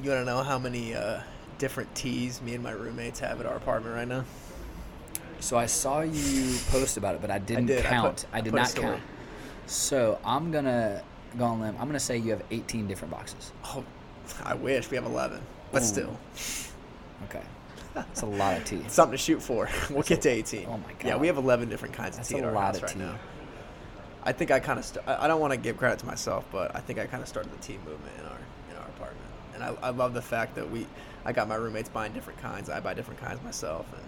[0.02, 1.20] You want to know how many uh,
[1.58, 4.24] different teas me and my roommates have at our apartment right now?
[5.40, 7.78] So I saw you post about it, but I didn't did.
[7.78, 8.26] I put- count.
[8.32, 9.00] I, did not count.
[9.66, 11.02] So I'm gonna
[11.38, 11.76] go on limb.
[11.80, 13.52] I'm gonna say you have 18 different boxes.
[13.64, 13.84] Oh,
[14.44, 15.40] I wish we have 11,
[15.72, 15.84] but Ooh.
[15.84, 16.18] still,
[17.24, 17.42] Okay,
[17.94, 18.82] that's a lot of tea.
[18.88, 19.68] something to shoot for.
[19.90, 20.66] we'll get to 18.
[20.68, 21.04] Oh my god.
[21.04, 22.82] Yeah, we have 11 different kinds That's of tea a in our lot house of
[22.84, 22.98] right tea.
[22.98, 23.14] now.
[24.22, 24.84] I think I kind of.
[24.84, 27.22] St- I I don't want to give credit to myself, but I think I kind
[27.22, 28.38] of started the tea movement in our
[28.70, 30.86] in our apartment, and I, I love the fact that we.
[31.24, 32.68] I got my roommates buying different kinds.
[32.68, 34.02] I buy different kinds myself, and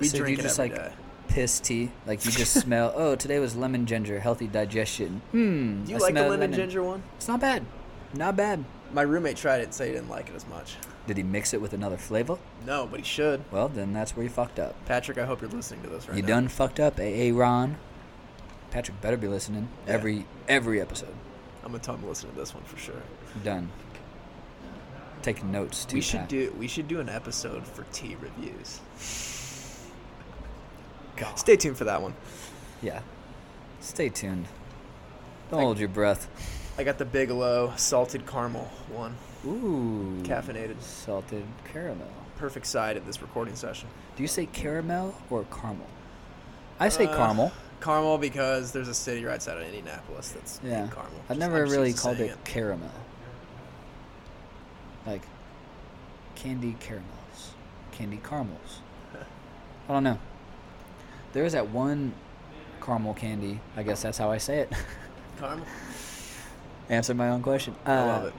[0.00, 0.92] we so drink you just like day.
[1.28, 1.90] piss tea?
[2.06, 2.92] Like you just smell?
[2.94, 5.22] Oh, today was lemon ginger, healthy digestion.
[5.32, 5.84] Hmm.
[5.84, 7.02] Do you I like the smell lemon ginger one?
[7.16, 7.64] It's not bad.
[8.14, 8.64] Not bad.
[8.92, 10.76] My roommate tried it and said he didn't like it as much.
[11.06, 12.38] Did he mix it with another flavor?
[12.66, 13.42] No, but he should.
[13.52, 14.74] Well, then that's where you fucked up.
[14.86, 16.28] Patrick, I hope you're listening to this right you now.
[16.28, 17.76] done fucked up, AA Ron.
[18.70, 19.94] Patrick better be listening Yeah.
[19.94, 21.14] every every episode.
[21.64, 23.02] I'm gonna tell him to listen to this one for sure.
[23.44, 23.70] Done.
[25.22, 25.96] Taking notes too.
[25.96, 26.28] we should Pat.
[26.28, 28.80] do we should do an episode for tea reviews.
[31.20, 31.38] God.
[31.38, 32.14] Stay tuned for that one.
[32.82, 33.00] Yeah.
[33.80, 34.46] Stay tuned.
[35.50, 36.28] Don't Like- hold your breath.
[36.78, 40.22] I got the Bigelow salted caramel one, Ooh.
[40.22, 42.08] caffeinated, Salted caramel.
[42.38, 43.88] perfect side at this recording session.
[44.16, 45.86] Do you say caramel or caramel?
[46.78, 47.52] I say Uh, caramel.
[47.82, 50.86] Caramel because there's a city right outside of Indianapolis that's Yeah.
[50.88, 51.20] caramel.
[51.28, 52.90] I've never I'm really called saying it, caramel.
[55.06, 55.22] Like
[56.34, 57.54] candy caramels,
[57.92, 58.80] candy caramels.
[59.88, 60.18] I don't know.
[61.32, 62.12] There is that one
[62.80, 63.60] caramel candy.
[63.76, 64.72] I guess that's how I say it.
[65.38, 65.66] Caramel.
[66.88, 67.74] Answer my own question.
[67.86, 68.34] Uh, I love it.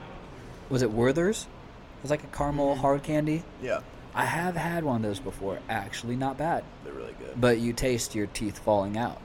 [0.68, 1.42] Was it Werther's?
[1.42, 2.78] It was like a caramel Mhm.
[2.80, 3.44] hard candy.
[3.62, 3.80] Yeah,
[4.14, 5.58] I have had one of those before.
[5.68, 6.64] Actually, not bad.
[6.84, 7.40] they're really good.
[7.40, 9.20] But you taste your teeth falling out.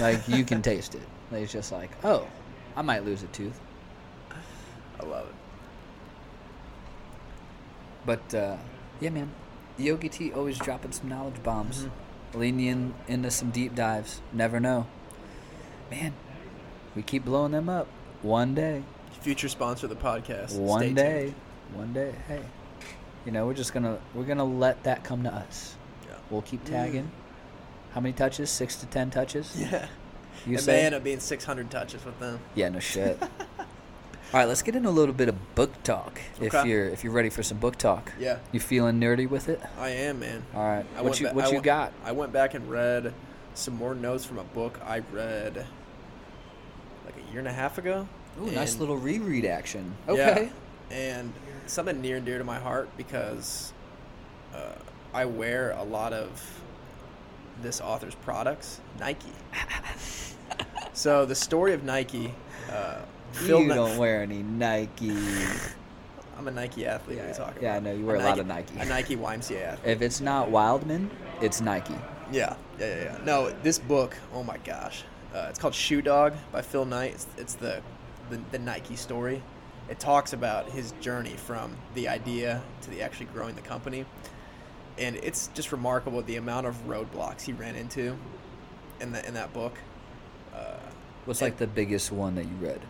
[0.00, 1.02] Like you can taste it.
[1.32, 2.28] Like, it's just like, oh,
[2.76, 3.58] I might lose a tooth.
[5.00, 5.34] I love it.
[8.06, 8.56] But uh,
[9.00, 9.30] yeah, man,
[9.78, 11.90] Yogi Tea always dropping some knowledge bombs, Mhm.
[12.34, 14.20] Leading you in, into some deep dives.
[14.32, 14.86] Never know,
[15.90, 16.12] man.
[16.94, 17.86] We keep blowing them up.
[18.22, 18.82] One day,
[19.20, 20.50] Future sponsor of the podcast.
[20.50, 20.96] Stay one tuned.
[20.96, 21.34] day,
[21.72, 22.14] one day.
[22.28, 22.42] Hey,
[23.24, 25.76] you know we're just gonna we're gonna let that come to us.
[26.06, 26.16] Yeah.
[26.30, 27.10] We'll keep tagging.
[27.92, 28.50] How many touches?
[28.50, 29.54] Six to ten touches.
[29.56, 29.86] Yeah.
[30.46, 30.72] You it say?
[30.72, 32.38] may end up being 600 touches with them.
[32.54, 33.18] Yeah, no shit.
[34.34, 36.20] All right, let's get into a little bit of book talk.
[36.40, 38.10] If you're if you're ready for some book talk.
[38.18, 38.38] Yeah.
[38.50, 39.60] You feeling nerdy with it?
[39.78, 40.42] I am, man.
[40.56, 40.84] All right.
[40.98, 41.92] I what you ba- what I you went- got?
[42.04, 43.14] I went back and read
[43.54, 45.64] some more notes from a book I read
[47.04, 48.08] like a year and a half ago.
[48.42, 49.94] Ooh, nice little reread action.
[50.08, 50.50] Yeah, Okay.
[50.90, 51.32] and
[51.68, 53.72] something near and dear to my heart because
[54.52, 54.72] uh,
[55.12, 56.60] I wear a lot of
[57.62, 59.28] this author's products, Nike.
[60.92, 62.34] so the story of Nike.
[62.68, 63.02] Uh,
[63.34, 65.16] Phil you don't wear any Nike.
[66.38, 67.18] I'm a Nike athlete.
[67.18, 67.82] what Yeah, I about?
[67.84, 68.78] know, you wear a lot of Nike.
[68.78, 69.92] A Nike YMCA athlete.
[69.92, 71.94] If it's not Wildman, it's Nike.
[72.32, 73.18] Yeah, yeah, yeah, yeah.
[73.24, 74.16] No, this book.
[74.32, 77.12] Oh my gosh, uh, it's called Shoe Dog by Phil Knight.
[77.12, 77.82] It's, it's the,
[78.30, 79.42] the the Nike story.
[79.88, 84.06] It talks about his journey from the idea to the actually growing the company,
[84.98, 88.16] and it's just remarkable the amount of roadblocks he ran into
[89.00, 89.74] in that in that book.
[90.54, 90.78] Uh,
[91.26, 92.80] What's like the biggest one that you read,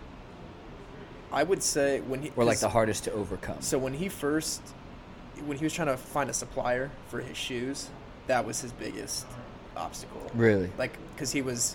[1.35, 3.61] I would say when he or like the hardest to overcome?
[3.61, 4.62] So when he first,
[5.44, 7.90] when he was trying to find a supplier for his shoes,
[8.29, 9.27] that was his biggest
[9.77, 10.31] obstacle.
[10.33, 10.70] Really?
[10.79, 11.75] Like, because he was,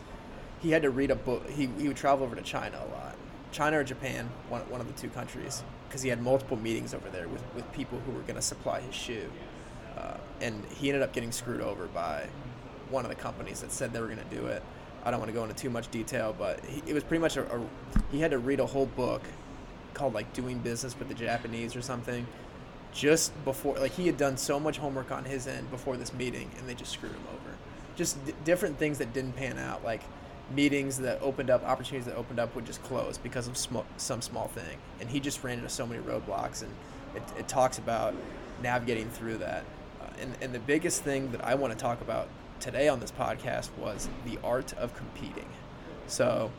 [0.61, 1.47] he had to read a book.
[1.49, 3.17] He, he would travel over to China a lot,
[3.51, 7.09] China or Japan, one, one of the two countries, because he had multiple meetings over
[7.09, 9.29] there with, with people who were going to supply his shoe.
[9.97, 12.29] Uh, and he ended up getting screwed over by
[12.89, 14.63] one of the companies that said they were going to do it.
[15.03, 17.35] I don't want to go into too much detail, but he, it was pretty much
[17.35, 17.61] a, a.
[18.09, 19.21] He had to read a whole book
[19.99, 22.25] called like Doing Business with the Japanese or something,
[22.93, 23.77] just before.
[23.77, 26.73] Like he had done so much homework on his end before this meeting, and they
[26.73, 27.57] just screwed him over.
[27.95, 29.83] Just d- different things that didn't pan out.
[29.83, 30.01] Like
[30.55, 34.21] meetings that opened up, opportunities that opened up would just close because of sm- some
[34.21, 34.77] small thing.
[35.01, 36.73] And he just ran into so many roadblocks, and
[37.13, 38.15] it, it talks about
[38.63, 39.65] navigating through that.
[40.01, 42.29] Uh, and, and the biggest thing that I want to talk about
[42.61, 45.47] today on this podcast was the art of competing.
[46.07, 46.51] So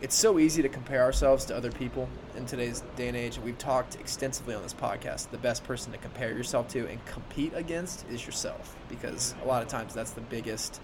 [0.00, 3.38] it's so easy to compare ourselves to other people in today's day and age.
[3.38, 5.30] We've talked extensively on this podcast.
[5.30, 9.62] The best person to compare yourself to and compete against is yourself because a lot
[9.62, 10.80] of times that's the biggest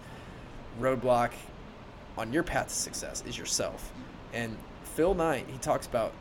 [0.79, 1.33] roadblock
[2.19, 3.91] on your path to success is yourself.
[4.35, 6.13] And Phil Knight, he talks about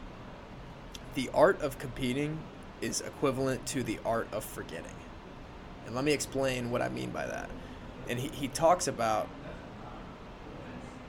[1.15, 2.39] the art of competing
[2.81, 4.95] is equivalent to the art of forgetting.
[5.85, 7.49] And let me explain what I mean by that.
[8.07, 9.27] And he, he talks about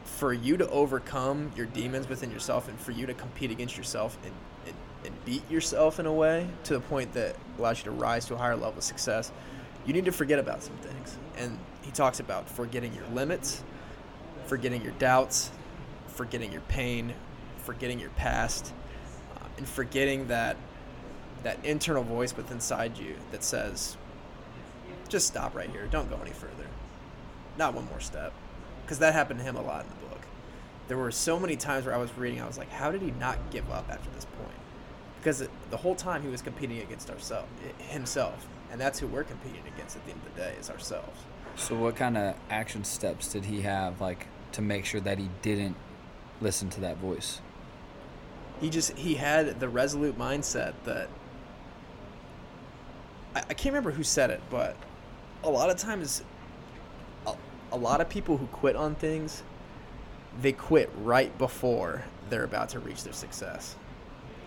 [0.06, 4.16] for you to overcome your demons within yourself and for you to compete against yourself
[4.24, 4.32] and,
[4.66, 8.24] and, and beat yourself in a way to the point that allows you to rise
[8.26, 9.32] to a higher level of success,
[9.84, 11.18] you need to forget about some things.
[11.36, 13.62] And he talks about forgetting your limits,
[14.46, 15.50] forgetting your doubts,
[16.08, 17.12] forgetting your pain,
[17.58, 18.72] forgetting your past,
[19.36, 20.56] uh, and forgetting that
[21.42, 23.96] that internal voice within inside you that says,
[25.08, 25.86] "Just stop right here.
[25.86, 26.66] Don't go any further.
[27.56, 28.32] Not one more step."
[28.86, 30.20] Because that happened to him a lot in the book.
[30.86, 33.10] There were so many times where I was reading, I was like, "How did he
[33.10, 34.54] not give up after this point?"
[35.18, 39.62] Because the whole time he was competing against ourselves, himself, and that's who we're competing
[39.66, 41.20] against at the end of the day is ourselves.
[41.56, 45.30] So, what kind of action steps did he have, like, to make sure that he
[45.42, 45.74] didn't
[46.40, 47.40] listen to that voice?
[48.60, 51.08] He just he had the resolute mindset that
[53.34, 54.76] I, I can't remember who said it, but
[55.44, 56.22] a lot of times,
[57.72, 59.42] a, lot of people who quit on things,
[60.40, 63.76] they quit right before they're about to reach their success.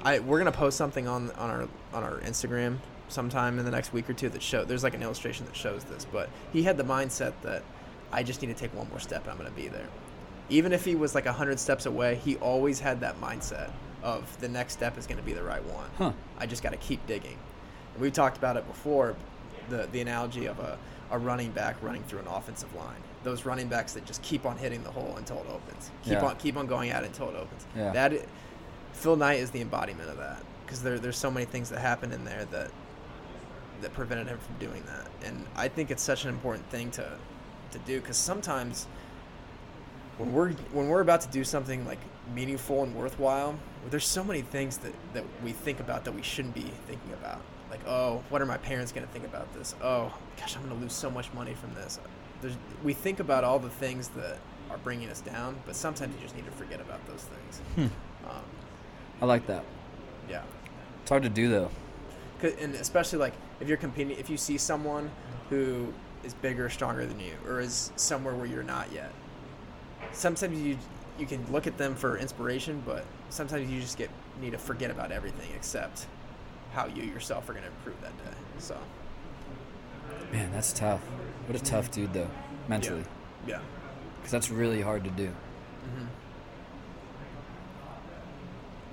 [0.03, 2.77] I we're gonna post something on on our on our Instagram
[3.09, 5.83] sometime in the next week or two that show there's like an illustration that shows
[5.85, 7.63] this but he had the mindset that
[8.11, 9.87] i just need to take one more step and i'm going to be there
[10.47, 13.71] even if he was like 100 steps away he always had that mindset
[14.03, 16.11] of the next step is going to be the right one Huh.
[16.37, 17.37] i just got to keep digging
[17.93, 19.15] and we've talked about it before
[19.69, 20.77] the the analogy of a,
[21.09, 24.57] a running back running through an offensive line those running backs that just keep on
[24.57, 26.25] hitting the hole until it opens keep Yeah.
[26.25, 27.91] on keep on going at it until it opens Yeah.
[27.91, 28.13] that
[28.93, 32.11] phil knight is the embodiment of that because there, there's so many things that happen
[32.11, 32.71] in there that
[33.81, 35.07] that prevented him from doing that.
[35.25, 37.09] And I think it's such an important thing to
[37.71, 38.87] to do because sometimes
[40.17, 41.99] when we're when we're about to do something like
[42.35, 43.55] meaningful and worthwhile,
[43.89, 47.39] there's so many things that that we think about that we shouldn't be thinking about.
[47.71, 49.75] Like, oh, what are my parents going to think about this?
[49.81, 51.99] Oh, gosh, I'm going to lose so much money from this.
[52.41, 54.37] There's, we think about all the things that
[54.69, 57.89] are bringing us down, but sometimes you just need to forget about those things.
[58.29, 58.41] Um,
[59.21, 59.63] I like that.
[60.29, 60.43] yeah.
[61.01, 61.69] It's hard to do, though.
[62.39, 65.11] 'Cause- and especially like if you're competing if you see someone
[65.49, 69.11] who is bigger stronger than you or is somewhere where you're not yet
[70.13, 70.77] sometimes you
[71.17, 74.09] you can look at them for inspiration but sometimes you just get
[74.41, 76.05] need to forget about everything except
[76.73, 78.77] how you yourself are going to improve that day so
[80.31, 81.01] Man, that's tough.
[81.47, 82.29] What a tough dude, though,
[82.67, 83.03] mentally.
[83.47, 83.59] yeah
[84.17, 85.31] Because that's really hard to do.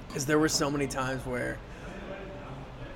[0.09, 1.59] because there were so many times where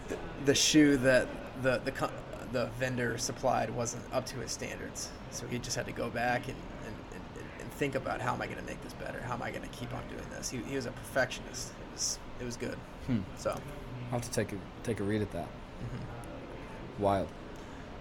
[0.09, 0.17] the,
[0.47, 1.29] the shoe that
[1.63, 2.11] the the co-
[2.53, 6.49] the vendor supplied wasn't up to his standards, so he just had to go back
[6.49, 9.21] and and, and, and think about how am I going to make this better?
[9.21, 10.49] How am I going to keep on doing this?
[10.49, 11.69] He, he was a perfectionist.
[11.71, 12.79] It was it was good.
[13.07, 13.19] Hmm.
[13.37, 15.45] So, I'll have to take a, take a read at that.
[15.45, 17.03] Mm-hmm.
[17.03, 17.29] Wild.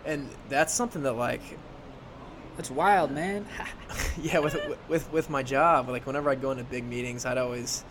[0.05, 1.41] And that's something that like
[2.57, 3.45] That's wild, man.
[4.21, 4.57] yeah with
[4.88, 7.83] with with my job like whenever i'd go into big meetings i'd always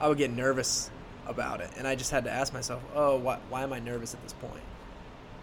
[0.00, 0.90] i would get nervous
[1.26, 1.70] about it.
[1.76, 4.32] And i just had to ask myself oh why, why am i nervous at this
[4.34, 4.62] point?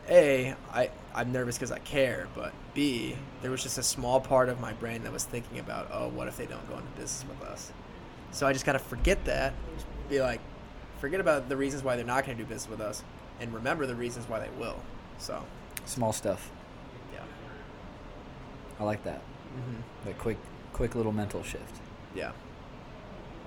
[0.09, 4.49] A i i'm nervous because i care but b there was just a small part
[4.49, 7.25] of my brain that was thinking about oh what if they don't go into business
[7.27, 7.71] with us?
[8.31, 9.53] So i just got to forget that.
[10.09, 10.41] Be like
[10.99, 13.03] forget about the reasons why they're not going to do business with us
[13.39, 14.77] and remember the reasons why they will
[15.17, 15.43] so
[15.85, 16.51] Small stuff.
[17.13, 17.19] yeah
[18.79, 19.21] I like that.
[19.55, 20.37] hmm That quick,
[20.73, 21.75] quick little mental shift.
[22.15, 22.31] yeah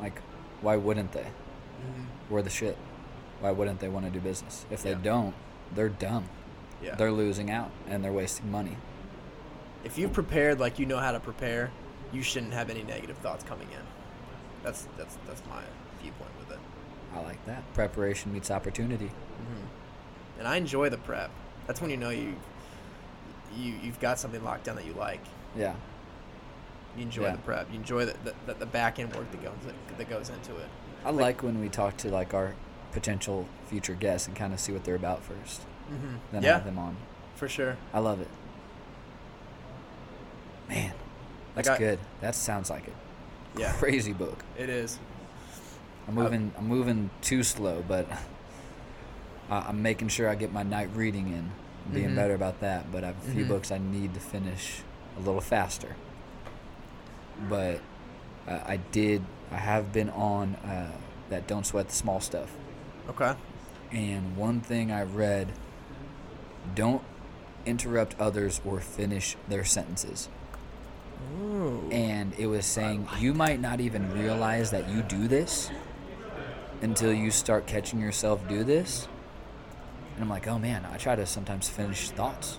[0.00, 0.20] Like,
[0.60, 1.22] why wouldn't they?
[1.24, 2.76] hmm We're the shit.
[3.40, 4.64] Why wouldn't they want to do business?
[4.70, 4.98] If they Yeah.
[5.02, 5.34] don't,
[5.74, 6.28] they're dumb.
[6.82, 8.76] yeah They're losing out and they're wasting money.
[9.84, 11.70] if you've prepared like you know how to prepare,
[12.12, 13.84] you shouldn't have any negative thoughts coming in.
[14.62, 15.62] That's that's that's my
[16.02, 16.58] viewpoint with it.
[17.14, 17.62] I like that.
[17.74, 19.06] Preparation meets opportunity.
[19.08, 19.64] hmm
[20.38, 21.30] And I enjoy the prep.
[21.66, 22.34] That's when you know you
[23.56, 25.20] you you've got something locked down that you like.
[25.56, 25.74] Yeah.
[26.96, 27.32] You enjoy Yeah.
[27.32, 27.68] the prep.
[27.70, 29.54] You enjoy the, the, the, back end work that goes
[29.98, 30.68] that goes into it.
[31.04, 32.54] I like when we talk to like our
[32.92, 35.62] potential future guests and kind of see what they're about first.
[35.88, 36.96] hmm Then Yeah, have them on.
[37.34, 37.76] for sure.
[37.92, 38.28] I love it.
[40.68, 40.92] Man,
[41.54, 41.98] that's Like I- good.
[42.20, 42.94] That sounds like it.
[43.56, 43.72] Yeah.
[43.74, 44.44] crazy book.
[44.58, 44.98] It is.
[46.08, 46.52] I'm moving.
[46.58, 48.06] I'm moving too slow, but
[49.50, 51.50] I- I'm making sure I get my night reading in.
[51.92, 52.16] Being Mhm.
[52.16, 52.90] better about that.
[52.90, 53.48] But I have a few Mhm.
[53.48, 54.82] books I need to finish
[55.16, 55.94] a little faster.
[57.48, 57.80] But
[58.48, 59.22] uh, I did.
[59.52, 60.90] I have been on uh,
[61.30, 62.50] that "Don't Sweat the Small Stuff,"
[63.08, 63.34] Okay.
[63.92, 65.52] and one thing I read:
[66.74, 67.02] don't
[67.64, 70.28] interrupt others or finish their sentences.
[71.40, 71.88] Ooh.
[71.90, 75.70] and it was saying you might not even realize that you do this
[76.82, 79.08] until you start catching yourself do this
[80.16, 82.58] and i'm like oh man i try to sometimes finish thoughts.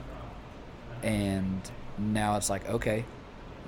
[1.03, 1.61] And
[1.97, 3.05] now it's like okay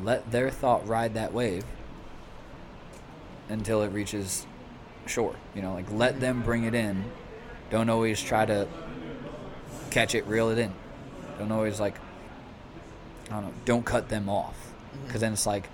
[0.02, 1.66] let their thought ride that wave
[3.50, 4.46] until it reaches
[5.06, 7.04] shore you know like let them bring it in.
[7.70, 8.68] Don't always try to
[9.92, 10.74] catch it reel it in.
[11.38, 11.96] Don't always like
[13.30, 14.56] i don't know don't cut them off.
[14.56, 15.06] Mm-hmm.
[15.06, 15.70] Because then it's like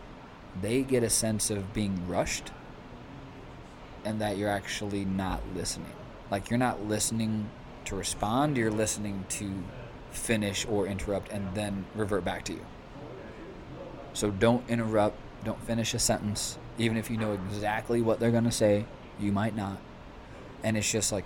[0.62, 2.52] they get a sense of being rushed
[4.06, 5.92] and that you're actually not listening.
[6.32, 7.50] Like you're not listening
[7.86, 9.64] to respond you're listening to
[10.12, 12.66] finish or interrupt and then revert back to you.
[14.14, 16.58] So don't interrupt don't finish a sentence.
[16.78, 18.86] Even if you know exactly what they're going to say
[19.20, 19.78] you might not.
[20.64, 21.26] And it's just like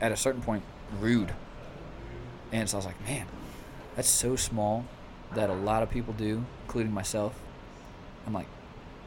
[0.00, 0.64] at a certain point
[0.98, 1.32] rude.
[2.52, 3.26] And so i was like man
[3.96, 4.84] that's so small
[5.34, 7.38] that a lot of people do, including myself.
[8.26, 8.46] I'm like,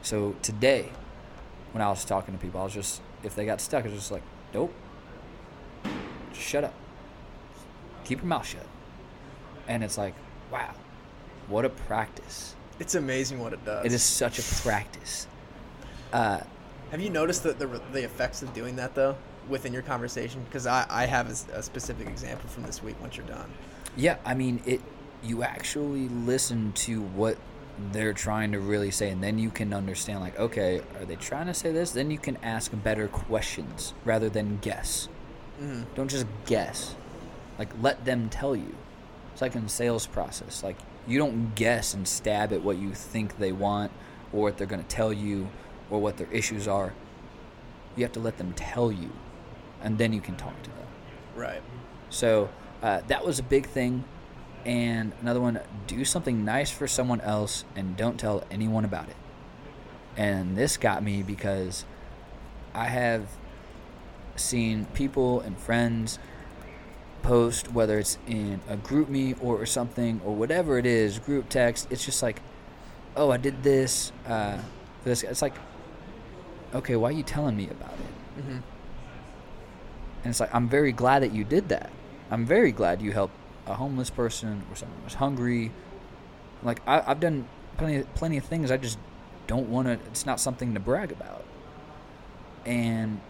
[0.02, 0.90] so today,
[1.72, 3.96] when I was talking to people, I was just, if they got stuck, I was
[3.96, 4.22] just like,
[4.52, 4.72] nope,
[6.34, 6.74] just shut up,
[8.04, 8.66] keep your mouth shut.
[9.66, 10.14] And it's like,
[10.52, 10.74] wow,
[11.48, 12.54] what a practice.
[12.78, 13.86] It's amazing what it does.
[13.86, 15.26] It is such a practice.
[16.12, 16.40] Uh,
[16.90, 19.16] Have you noticed the, the, the effects of doing that though
[19.48, 20.42] within your conversation?
[20.44, 22.96] Because I, I have a specific example from this week.
[23.00, 23.50] Once you're done,
[23.96, 24.80] Yeah, I mean it.
[25.22, 27.38] You actually listen to what
[27.92, 30.20] they're trying to really say, and then you can understand.
[30.20, 31.92] Like, okay, are they trying to say this?
[31.92, 35.08] Then you can ask better questions rather than guess.
[35.60, 35.82] Mm-hmm.
[35.94, 36.94] Don't just guess.
[37.58, 38.74] Like, let them tell you.
[39.32, 40.62] It's like in sales process.
[40.62, 40.76] Like,
[41.06, 43.92] you don't guess and stab at what you think they want,
[44.32, 45.48] or what they're going to tell you,
[45.90, 46.92] or what their issues are.
[47.96, 49.10] You have to let them tell you,
[49.82, 50.88] and then you can talk to them.
[51.36, 51.62] right?
[52.10, 52.48] So
[52.82, 54.04] uh, that was a big thing.
[54.64, 59.16] And another one, do something nice for someone else and don't tell anyone about it.
[60.16, 61.84] And this got me because
[62.72, 63.28] I have
[64.36, 66.18] seen people and friends
[67.22, 71.88] post, whether it's in a GroupMe or something or whatever it is, group text.
[71.90, 72.40] It's just like,
[73.16, 74.12] oh, I did this.
[74.26, 74.58] Uh,
[75.02, 75.22] for this.
[75.22, 75.54] It's like,
[76.74, 78.40] okay, why are you telling me about it?
[78.40, 78.58] Mm-hmm.
[80.24, 81.90] And it's like, I'm very glad that you did that.
[82.30, 83.34] I'm very glad you helped
[83.66, 85.70] a homeless person or someone who was hungry.
[86.62, 88.70] Like, I, I've done plenty, of, plenty of things.
[88.70, 88.98] I just
[89.46, 91.44] don't want to, it's not something to brag about.
[92.64, 93.20] And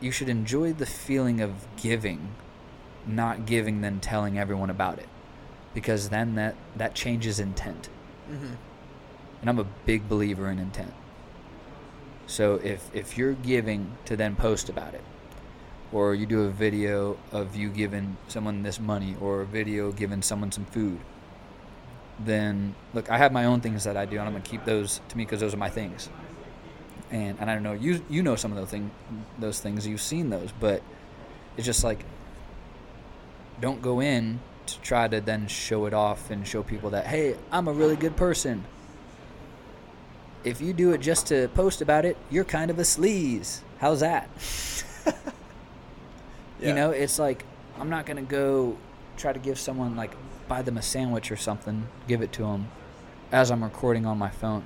[0.00, 2.34] you should enjoy the feeling of giving,
[3.06, 5.08] not giving, then telling everyone about it.
[5.74, 7.88] Because then that, that changes intent.
[8.30, 8.54] Mm-hmm.
[9.40, 10.94] And I'm a big believer in intent.
[12.26, 15.02] So if, if you're giving to then post about it,
[15.92, 20.22] or you do a video of you giving someone this money or a video giving
[20.22, 20.98] someone some food
[22.18, 24.64] then look i have my own things that i do and i'm going to keep
[24.64, 26.08] those to me because those are my things
[27.10, 28.90] and and i don't know you you know some of those thing
[29.38, 30.82] those things you've seen those but
[31.56, 32.04] it's just like
[33.60, 37.36] don't go in to try to then show it off and show people that hey
[37.50, 38.64] i'm a really good person
[40.44, 44.00] if you do it just to post about it you're kind of a sleaze how's
[44.00, 44.28] that
[46.60, 46.70] Yeah.
[46.70, 47.44] you know, it's like
[47.78, 48.76] I'm not gonna go
[49.16, 50.10] try to give someone like
[50.48, 52.68] buy them a sandwich or something, give it to them
[53.30, 54.64] as I'm recording on my phone.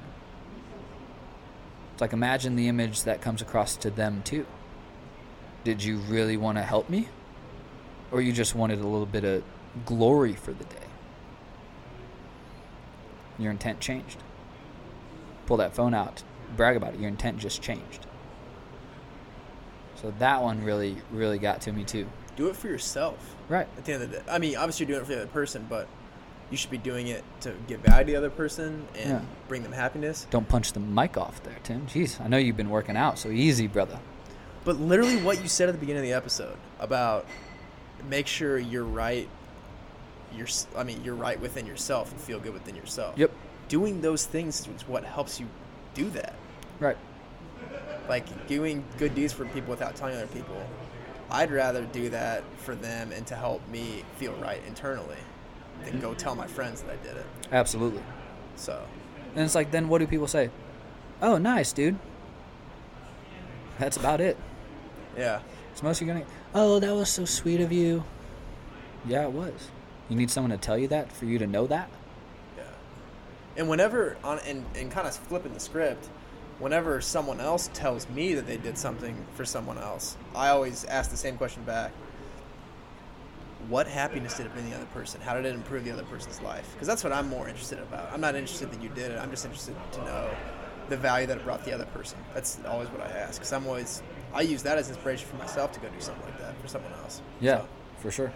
[2.02, 4.44] Like imagine the image that comes across to them too.
[5.62, 7.06] Did you really want to help me,
[8.10, 9.44] or you just wanted a little bit of
[9.86, 10.88] glory for the day?
[13.38, 14.18] Your intent changed.
[15.46, 16.24] Pull that phone out,
[16.56, 16.98] brag about it.
[16.98, 18.04] Your intent just changed.
[19.94, 22.08] So that one really, really got to me too.
[22.34, 23.36] Do it for yourself.
[23.48, 23.68] Right.
[23.78, 25.30] At the end of the day, I mean, obviously you're doing it for the other
[25.30, 25.86] person, but
[26.52, 29.20] you should be doing it to give value to the other person and Yeah.
[29.48, 30.26] bring them happiness.
[30.30, 31.86] Don't punch the mic off there, Tim.
[31.86, 33.98] Jeez, I know you've been working out, so easy, brother.
[34.64, 37.26] But literally, what you said at the beginning of the episode about
[38.08, 39.28] make sure you're right.
[40.36, 40.46] You're,
[40.76, 43.16] I mean, you're right within yourself and feel good within yourself.
[43.18, 43.30] Yep.
[43.68, 45.46] Doing those things is what helps you
[45.94, 46.34] do that.
[46.80, 46.96] Right.
[48.08, 50.56] Like doing good deeds for people without telling other people.
[51.30, 55.16] I'd rather do that for them and to help me feel right internally
[55.84, 57.26] than go tell my friends that I did it.
[57.50, 58.02] Absolutely.
[58.56, 58.82] So,
[59.34, 60.50] And it's like, then what do people say?
[61.20, 61.96] "Oh, nice, dude."
[63.78, 64.36] That's about it.
[65.16, 65.40] Yeah.
[65.74, 68.04] So most you're gonna, "Oh, that was so sweet of you."
[69.06, 69.70] Yeah, it was.
[70.08, 71.88] You need someone to tell you that for you to know that.
[72.56, 72.64] Yeah.
[73.56, 76.08] And whenever on and, and kind of flipping the script,
[76.58, 81.10] whenever someone else tells me that they did something for someone else, I always ask
[81.10, 81.92] the same question back.
[83.68, 85.20] What happiness did it bring the other person?
[85.20, 86.68] How did it improve the other person's life?
[86.72, 88.12] Because that's what I'm more interested about.
[88.12, 89.18] I'm not interested that you did it.
[89.18, 90.30] I'm just interested to know
[90.88, 92.18] the value that it brought the other person.
[92.34, 93.38] That's always what I ask.
[93.38, 94.02] Because I'm always,
[94.34, 96.92] I use that as inspiration for myself to go do something like that for someone
[97.02, 97.22] else.
[97.40, 97.66] Yeah, So,
[98.00, 98.32] for sure.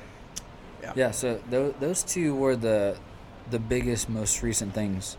[0.82, 0.92] yeah.
[0.94, 1.10] Yeah.
[1.10, 2.96] So those those two were the
[3.50, 5.16] the biggest, most recent things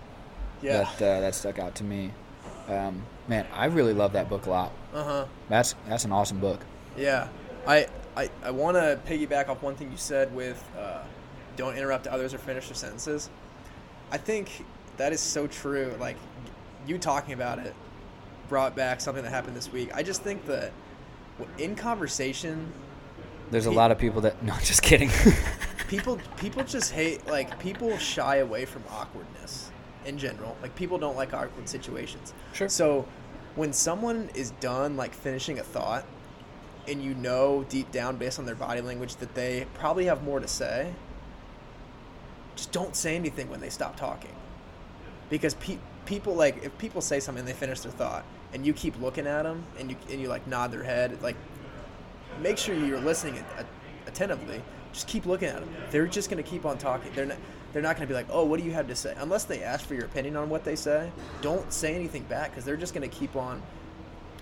[0.62, 0.84] Yeah.
[1.00, 2.12] that uh, that stuck out to me.
[2.70, 4.72] Um, man, I really love that book a lot.
[4.94, 5.26] Uh huh.
[5.50, 6.62] That's that's an awesome book.
[6.98, 7.28] Yeah,
[7.68, 7.88] I
[8.18, 11.04] I, I want to piggyback off one thing you said with uh,
[11.56, 13.30] don't interrupt others or finish their sentences.
[14.12, 14.66] I think
[14.98, 15.96] that is so true.
[16.00, 16.18] Like
[16.88, 17.76] you talking about it
[18.50, 19.92] brought back something that happened this week.
[19.94, 20.72] I just think that
[21.60, 22.74] in conversation,
[23.52, 25.12] There's a lot of people that no, just kidding.
[25.88, 29.70] people people just hate like people shy away from awkwardness
[30.06, 30.58] in general.
[30.64, 32.34] Like people don't like awkward situations.
[32.54, 32.68] Sure.
[32.68, 33.08] So
[33.56, 36.04] when someone is done like finishing a thought
[36.88, 40.40] and you know deep down based on their body language that they probably have more
[40.40, 40.94] to say,
[42.56, 44.34] just don't say anything when they stop talking.
[45.30, 48.24] Because pe- people like if people say something and they finish their thought
[48.54, 51.36] and you keep looking at them and you and you like nod their head like
[52.42, 53.66] make sure you're listening at-
[54.08, 54.62] attentively.
[54.94, 55.70] Just keep looking at them.
[55.92, 57.12] They're just going to keep on talking.
[57.14, 57.38] They're not.
[57.74, 59.62] They're not going to be like, "Oh, what do you have to say?" Unless they
[59.62, 61.12] ask for your opinion on what they say.
[61.42, 63.62] Don't say anything back because they're just going to keep on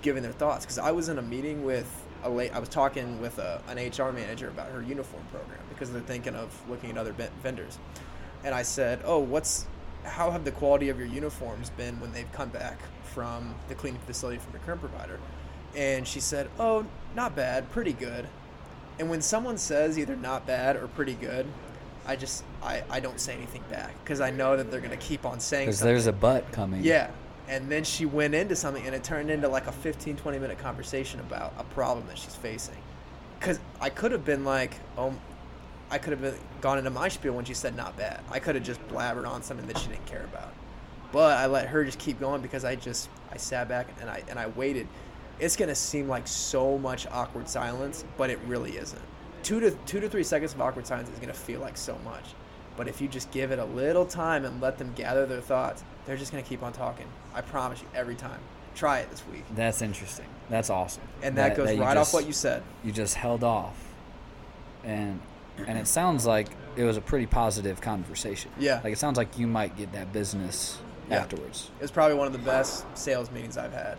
[0.02, 0.64] giving their thoughts.
[0.64, 2.54] Because I was in a meeting with a late.
[2.54, 6.36] I was talking with a, an HR manager about her uniform program because they're thinking
[6.36, 7.78] of looking at other ven- vendors.
[8.44, 9.68] And I said, "Oh, what's
[10.04, 14.02] how have the quality of your uniforms been when they've come back from the cleaning
[14.02, 15.20] facility from your current provider?"
[15.76, 18.28] And she said, "Oh, not bad, pretty good."
[19.00, 21.46] And when someone says either not bad or pretty good,
[22.06, 25.26] I just I, I don't say anything back because I know that they're gonna keep
[25.26, 26.84] on saying Because there's a butt coming.
[26.84, 27.12] Yeah.
[27.48, 30.58] And then she went into something and it turned into like a 15, 20 minute
[30.58, 32.78] conversation about a problem that she's facing.
[33.40, 35.14] Because I could have been like, oh,
[35.92, 38.22] I could have been gone into my spiel when she said not bad.
[38.32, 40.54] I could have just blabbered on something that she didn't care about.
[41.12, 44.24] But I let her just keep going because I just, I sat back and I,
[44.28, 44.88] and I waited.
[45.40, 49.02] It's to seem like so much awkward silence, but it really isn't.
[49.44, 52.26] Two to, two to three seconds of awkward silence is to feel like so much.
[52.78, 55.84] But if you just give it a little time and let them gather their thoughts,
[56.06, 57.08] they're just to keep on talking.
[57.36, 58.40] I promise you, every time.
[58.74, 59.44] Try it this week.
[59.56, 60.26] That's interesting.
[60.50, 61.04] That's awesome.
[61.22, 62.64] And that, goes you right just- off what you said.
[62.84, 63.76] You just held off,
[64.84, 65.20] and
[65.68, 68.52] and it sounds like it was a pretty positive conversation.
[68.60, 68.82] Yeah.
[68.84, 70.78] Like it sounds like you might get that business
[71.10, 71.18] Yeah.
[71.18, 71.72] afterwards.
[71.80, 73.98] It was probably one of the best sales meetings I've had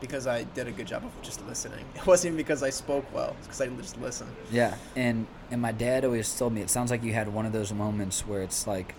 [0.00, 1.84] because I did a good job of just listening.
[1.94, 4.34] It wasn't even because I spoke well, it's because I just listened.
[4.50, 7.52] Yeah, and and my dad always told me it sounds like you had one of
[7.52, 8.94] those moments where it's like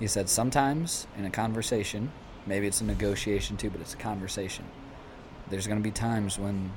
[0.00, 2.10] he said sometimes in a conversation,
[2.46, 4.64] maybe it's a negotiation too, but it's a conversation.
[5.48, 6.72] There's going to be times when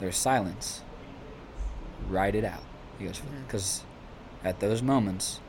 [0.00, 0.82] there's silence.
[2.08, 2.62] Write it out.
[2.98, 3.82] He goes because
[4.42, 5.40] at those moments,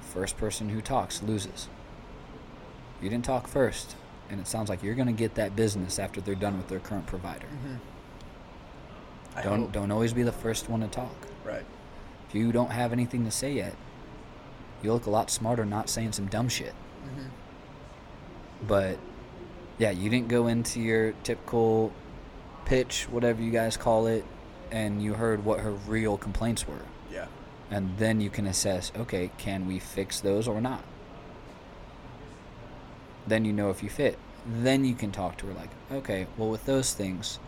[0.00, 1.68] first person who talks loses.
[3.00, 3.96] You didn't talk first,
[4.28, 6.80] and it sounds like you're going to get that business after they're done with their
[6.80, 7.46] current provider.
[9.34, 9.72] I Don't hope.
[9.72, 11.14] don't always be the first one to talk.
[11.44, 11.64] Right.
[12.28, 13.74] If you don't have anything to say yet,
[14.82, 16.72] you look a lot smarter not saying some dumb shit.
[17.04, 17.26] hmm
[18.66, 18.98] But
[19.78, 21.92] yeah, you didn't go into your typical
[22.64, 24.24] pitch, whatever you guys call it,
[24.70, 26.82] and you heard what her real complaints were.
[27.12, 27.26] Yeah.
[27.70, 30.84] And then you can assess, okay, can we fix those or not?
[33.26, 34.18] Then you know if you fit.
[34.46, 37.38] Then you can talk to her like, okay, well, with those things,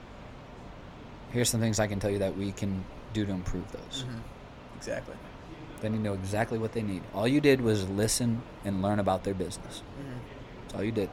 [1.33, 4.03] here's some things I can tell you that we can do to improve those.
[4.03, 4.19] hmm
[4.77, 5.15] Exactly.
[5.81, 7.03] Then you know exactly what they need.
[7.15, 9.83] All you did was listen and learn about their business.
[9.97, 10.19] hmm
[10.73, 11.11] That's all you did.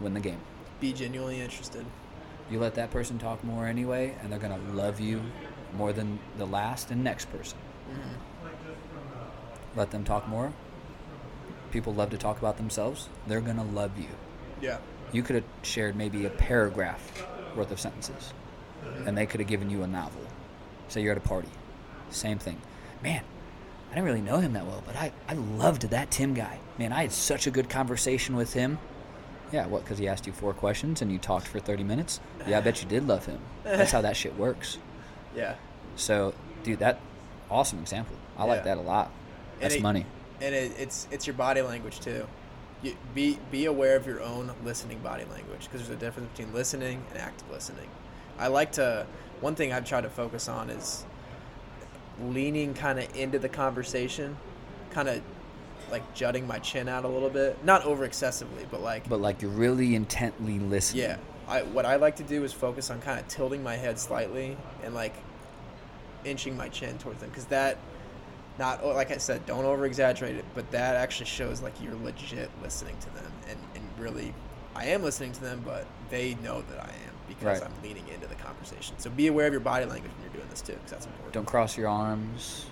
[0.00, 0.38] Win the game.
[0.80, 1.84] Be genuinely interested.
[2.50, 5.20] You let that person talk more anyway, and they're gonna love you
[5.76, 7.58] more than the last and next person.
[7.90, 8.48] hmm
[9.76, 10.52] Let them talk more.
[11.72, 13.08] People love to talk about themselves.
[13.26, 14.08] They're gonna love you.
[14.62, 14.78] Yeah.
[15.12, 18.32] You could have shared maybe a paragraph worth of sentences,
[19.06, 20.22] and they could have given you a novel.
[20.88, 21.48] Say you're at a party.
[22.10, 22.60] Same thing.
[23.02, 23.22] Man,
[23.90, 26.58] I didn't really know him that well, but I, I loved that Tim guy.
[26.78, 28.78] Man, I had such a good conversation with him.
[29.52, 29.84] Yeah, what?
[29.84, 32.20] Because he asked you four questions and you talked for 30 minutes?
[32.48, 33.38] Yeah, I bet you did love him.
[33.64, 34.78] That's how that shit works.
[35.36, 35.54] Yeah.
[35.94, 37.00] So, dude, that
[37.50, 38.16] awesome example.
[38.38, 39.10] I like that a lot.
[39.54, 40.06] And That's it- money.
[40.40, 42.26] And it, it's it's your body language too.
[42.82, 46.52] You, be be aware of your own listening body language because there's a difference between
[46.52, 47.86] listening and active listening.
[48.40, 49.06] I like to
[49.40, 51.04] one thing I've tried to focus on is
[52.20, 54.36] leaning kind of into the conversation,
[54.90, 55.22] kind of
[55.92, 59.42] like jutting my chin out a little bit, not over excessively, but like But like
[59.42, 61.04] you're really intently listening.
[61.04, 61.16] yeah.
[61.46, 64.56] I what I like to do is focus on kind of tilting my head slightly
[64.82, 65.14] and like
[66.24, 67.76] inching my chin towards them because that
[68.58, 72.50] not like I said, don't over exaggerate it, but that actually shows like you're legit
[72.62, 74.32] listening to them and and really
[74.74, 77.62] I am listening to them, but they know that I am because Right.
[77.62, 78.94] I'm leaning into the conversation.
[78.98, 81.34] So be aware of your body language when you're doing this too, because that's important.
[81.34, 82.66] Don't cross your arms.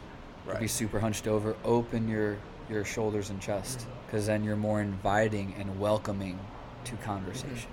[0.48, 1.54] or Be super hunched over.
[1.64, 2.38] Open your
[2.70, 6.38] your shoulders and chest, because then you're more inviting and welcoming
[6.84, 7.68] to conversation.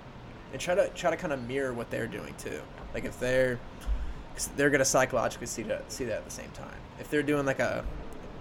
[0.52, 2.60] and try to try to kind of mirror what they're doing too.
[2.94, 3.58] Like if they're
[4.56, 6.76] they're gonna psychologically see that see that at the same time.
[7.00, 7.84] If they're doing like a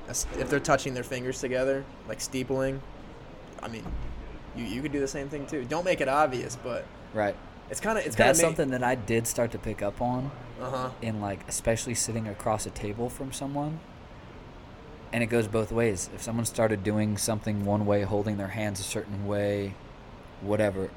[0.09, 2.79] if they're touching their fingers together, like steepling,
[3.61, 3.83] I mean,
[4.55, 5.65] you you could do the same thing too.
[5.65, 7.35] Don't make it obvious, but Right.
[7.69, 10.01] it's kind of it's kind That's of something that I did start to pick up
[10.01, 10.31] on
[10.61, 10.89] Uh huh.
[11.01, 13.79] in like especially sitting across a table from someone.
[15.13, 16.09] And it goes both ways.
[16.13, 19.73] If someone started doing something one way, holding their hands a certain way,
[20.41, 20.89] whatever,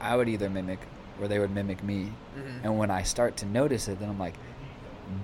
[0.00, 0.78] I would either mimic
[1.20, 2.12] or they would mimic me.
[2.36, 2.64] Mhm.
[2.64, 4.34] And when I start to notice it, then I'm like,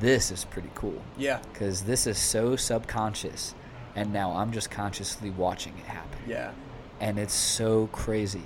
[0.00, 1.00] this is pretty cool.
[1.16, 1.38] Yeah.
[1.52, 3.54] Because this is so subconscious.
[3.96, 6.18] And now I'm just consciously watching it happen.
[6.26, 6.50] Yeah.
[7.00, 8.42] And it's so crazy.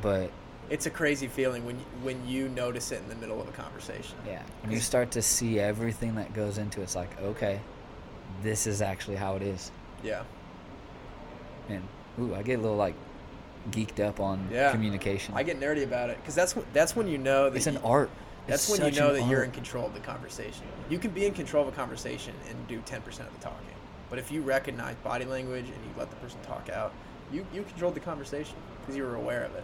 [0.00, 0.30] But
[0.70, 3.52] It's a crazy feeling when you, when you notice it in the middle of a
[3.52, 4.16] conversation.
[4.26, 7.60] yeah, when you start to see everything that goes into it, it's like, okay,
[8.42, 9.70] this is actually how it is.
[10.02, 10.22] Yeah.
[11.68, 11.82] And
[12.20, 12.94] ooh, I get a little like
[13.70, 14.70] geeked up on Yeah.
[14.72, 15.34] communication.
[15.36, 17.74] I get nerdy about it because that's when, that's when you know that it's an
[17.74, 18.10] you- art.
[18.48, 20.64] That's It's when you know that you're in control of the conversation.
[20.90, 23.66] You can be in control of a conversation and do 10% of the talking.
[24.10, 26.92] But if you recognize body language and you let the person talk out,
[27.32, 29.62] you, you controlled the conversation because you were aware of it.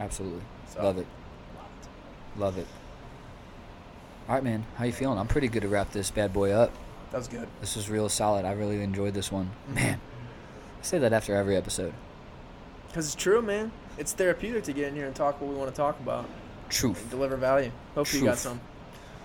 [0.00, 0.40] Absolutely.
[0.68, 1.06] So- Love it.
[2.38, 2.66] Love it.
[4.26, 4.64] All right, man.
[4.76, 5.18] How you feeling?
[5.18, 6.72] I'm pretty good to wrap this bad boy up.
[7.16, 7.48] That was good.
[7.62, 8.44] This was real solid.
[8.44, 9.50] I really enjoyed this one.
[9.70, 9.74] Mhm.
[9.74, 10.00] Man,
[10.78, 11.94] I say that after every episode.
[12.88, 13.72] Because it's true, man.
[13.96, 16.34] It's therapeutic to get in here and talk what we want to talk about and
[16.68, 17.08] Truth.
[17.08, 17.70] deliver value.
[17.94, 18.40] Hopefully, you got Truth.
[18.42, 18.60] some.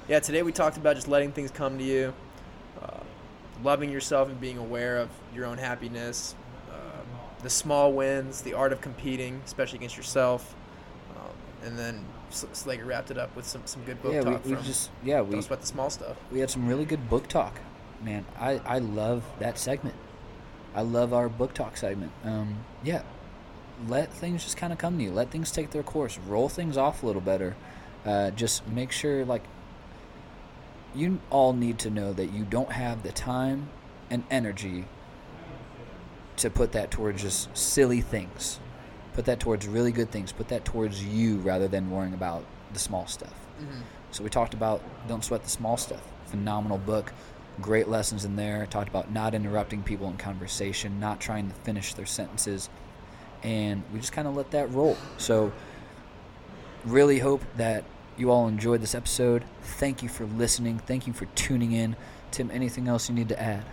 [0.08, 2.14] Yeah, today we talked about just letting things come to you,
[2.82, 3.02] uh,
[3.62, 6.34] loving yourself and being aware of your own happiness,
[6.72, 6.74] uh,
[7.44, 10.56] the small wins, the art of competing, especially against yourself.
[11.18, 14.32] Um, and then S- Slager wrapped it up with some, some good book Yeah, we,
[14.32, 16.16] talk we from just yeah we Don't Sweat the Small Stuff.
[16.32, 17.60] we had some really good book talk.
[18.04, 19.96] Man, I I love that segment.
[20.74, 22.12] I love our book talk segment.
[22.24, 23.04] Um, yeah,
[23.88, 25.12] let things just kind of come to you.
[25.12, 26.18] Let things take their course.
[26.18, 27.56] Roll things off a little better.
[28.06, 29.44] Uh, just make sure like
[30.96, 33.70] you all need to know that you don't have the time
[34.10, 34.86] and energy
[36.38, 38.60] to put that towards just silly things.
[39.14, 40.32] Put that towards really good things.
[40.32, 42.44] Put that towards you rather than worrying about
[42.74, 43.34] the small stuff.
[43.62, 43.82] Mm-hmm.
[44.12, 46.02] So we talked about Don't Sweat the Small Stuff.
[46.26, 47.14] Phenomenal book.
[47.60, 48.66] Great lessons in there.
[48.66, 52.70] Talked about not interrupting people in conversation, not trying to finish their sentences.
[53.44, 54.98] And we just kind of let that roll.
[55.18, 55.52] So
[56.86, 57.84] really hope that
[58.18, 59.44] you all enjoyed this episode.
[59.62, 60.80] Thank you for listening.
[60.80, 61.96] Thank you for tuning in.
[62.32, 63.66] Tim, anything else you need to add?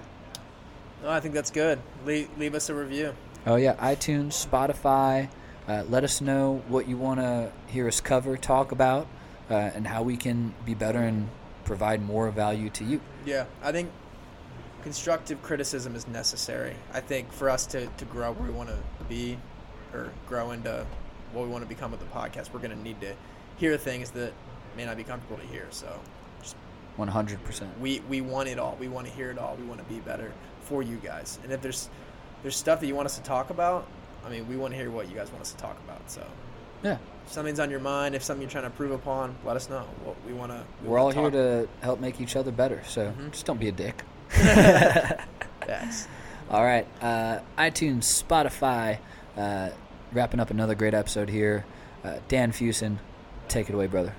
[1.02, 1.78] No, I think that's good.
[2.04, 3.14] Leave, leave us a review.
[3.46, 5.28] Oh yeah, iTunes, Spotify.
[5.68, 9.06] Uh, let us know what you want to hear us cover, talk about,
[9.50, 11.28] uh, and how we can be better and
[11.68, 12.98] provide more value to you.
[13.26, 13.90] Yeah, I think
[14.82, 16.74] constructive criticism is necessary.
[16.94, 19.38] I think for us to, to grow where we want to be
[19.92, 20.86] or grow into
[21.32, 23.14] what we want to become with the podcast, we're going to need to
[23.58, 24.32] hear things that
[24.78, 25.66] may not be comfortable to hear.
[25.70, 26.00] So
[26.40, 26.56] just,
[26.98, 27.78] 100%.
[27.78, 28.78] we, we want it all.
[28.80, 29.54] We want to hear it all.
[29.60, 31.38] We want to be better for you guys.
[31.44, 31.90] And if there's
[32.42, 33.86] there's stuff that you want us to talk about,
[34.24, 36.10] I mean, we want to hear what you guys want us to talk about.
[36.10, 36.24] So
[36.82, 36.96] Yeah.
[37.28, 39.84] Something's on your mind, if something you're trying to improve upon, let us know.
[40.04, 40.62] What we want to.
[40.84, 43.30] We're all here to help make each other better, so Mhm.
[43.32, 44.02] just don't be a dick.
[44.30, 46.08] Thanks.
[46.50, 48.98] All right, uh, iTunes, Spotify,
[49.36, 49.70] uh,
[50.12, 51.64] wrapping up another great episode here.
[52.04, 52.96] Uh, Dan Fusen,
[53.48, 54.14] take it away, brother.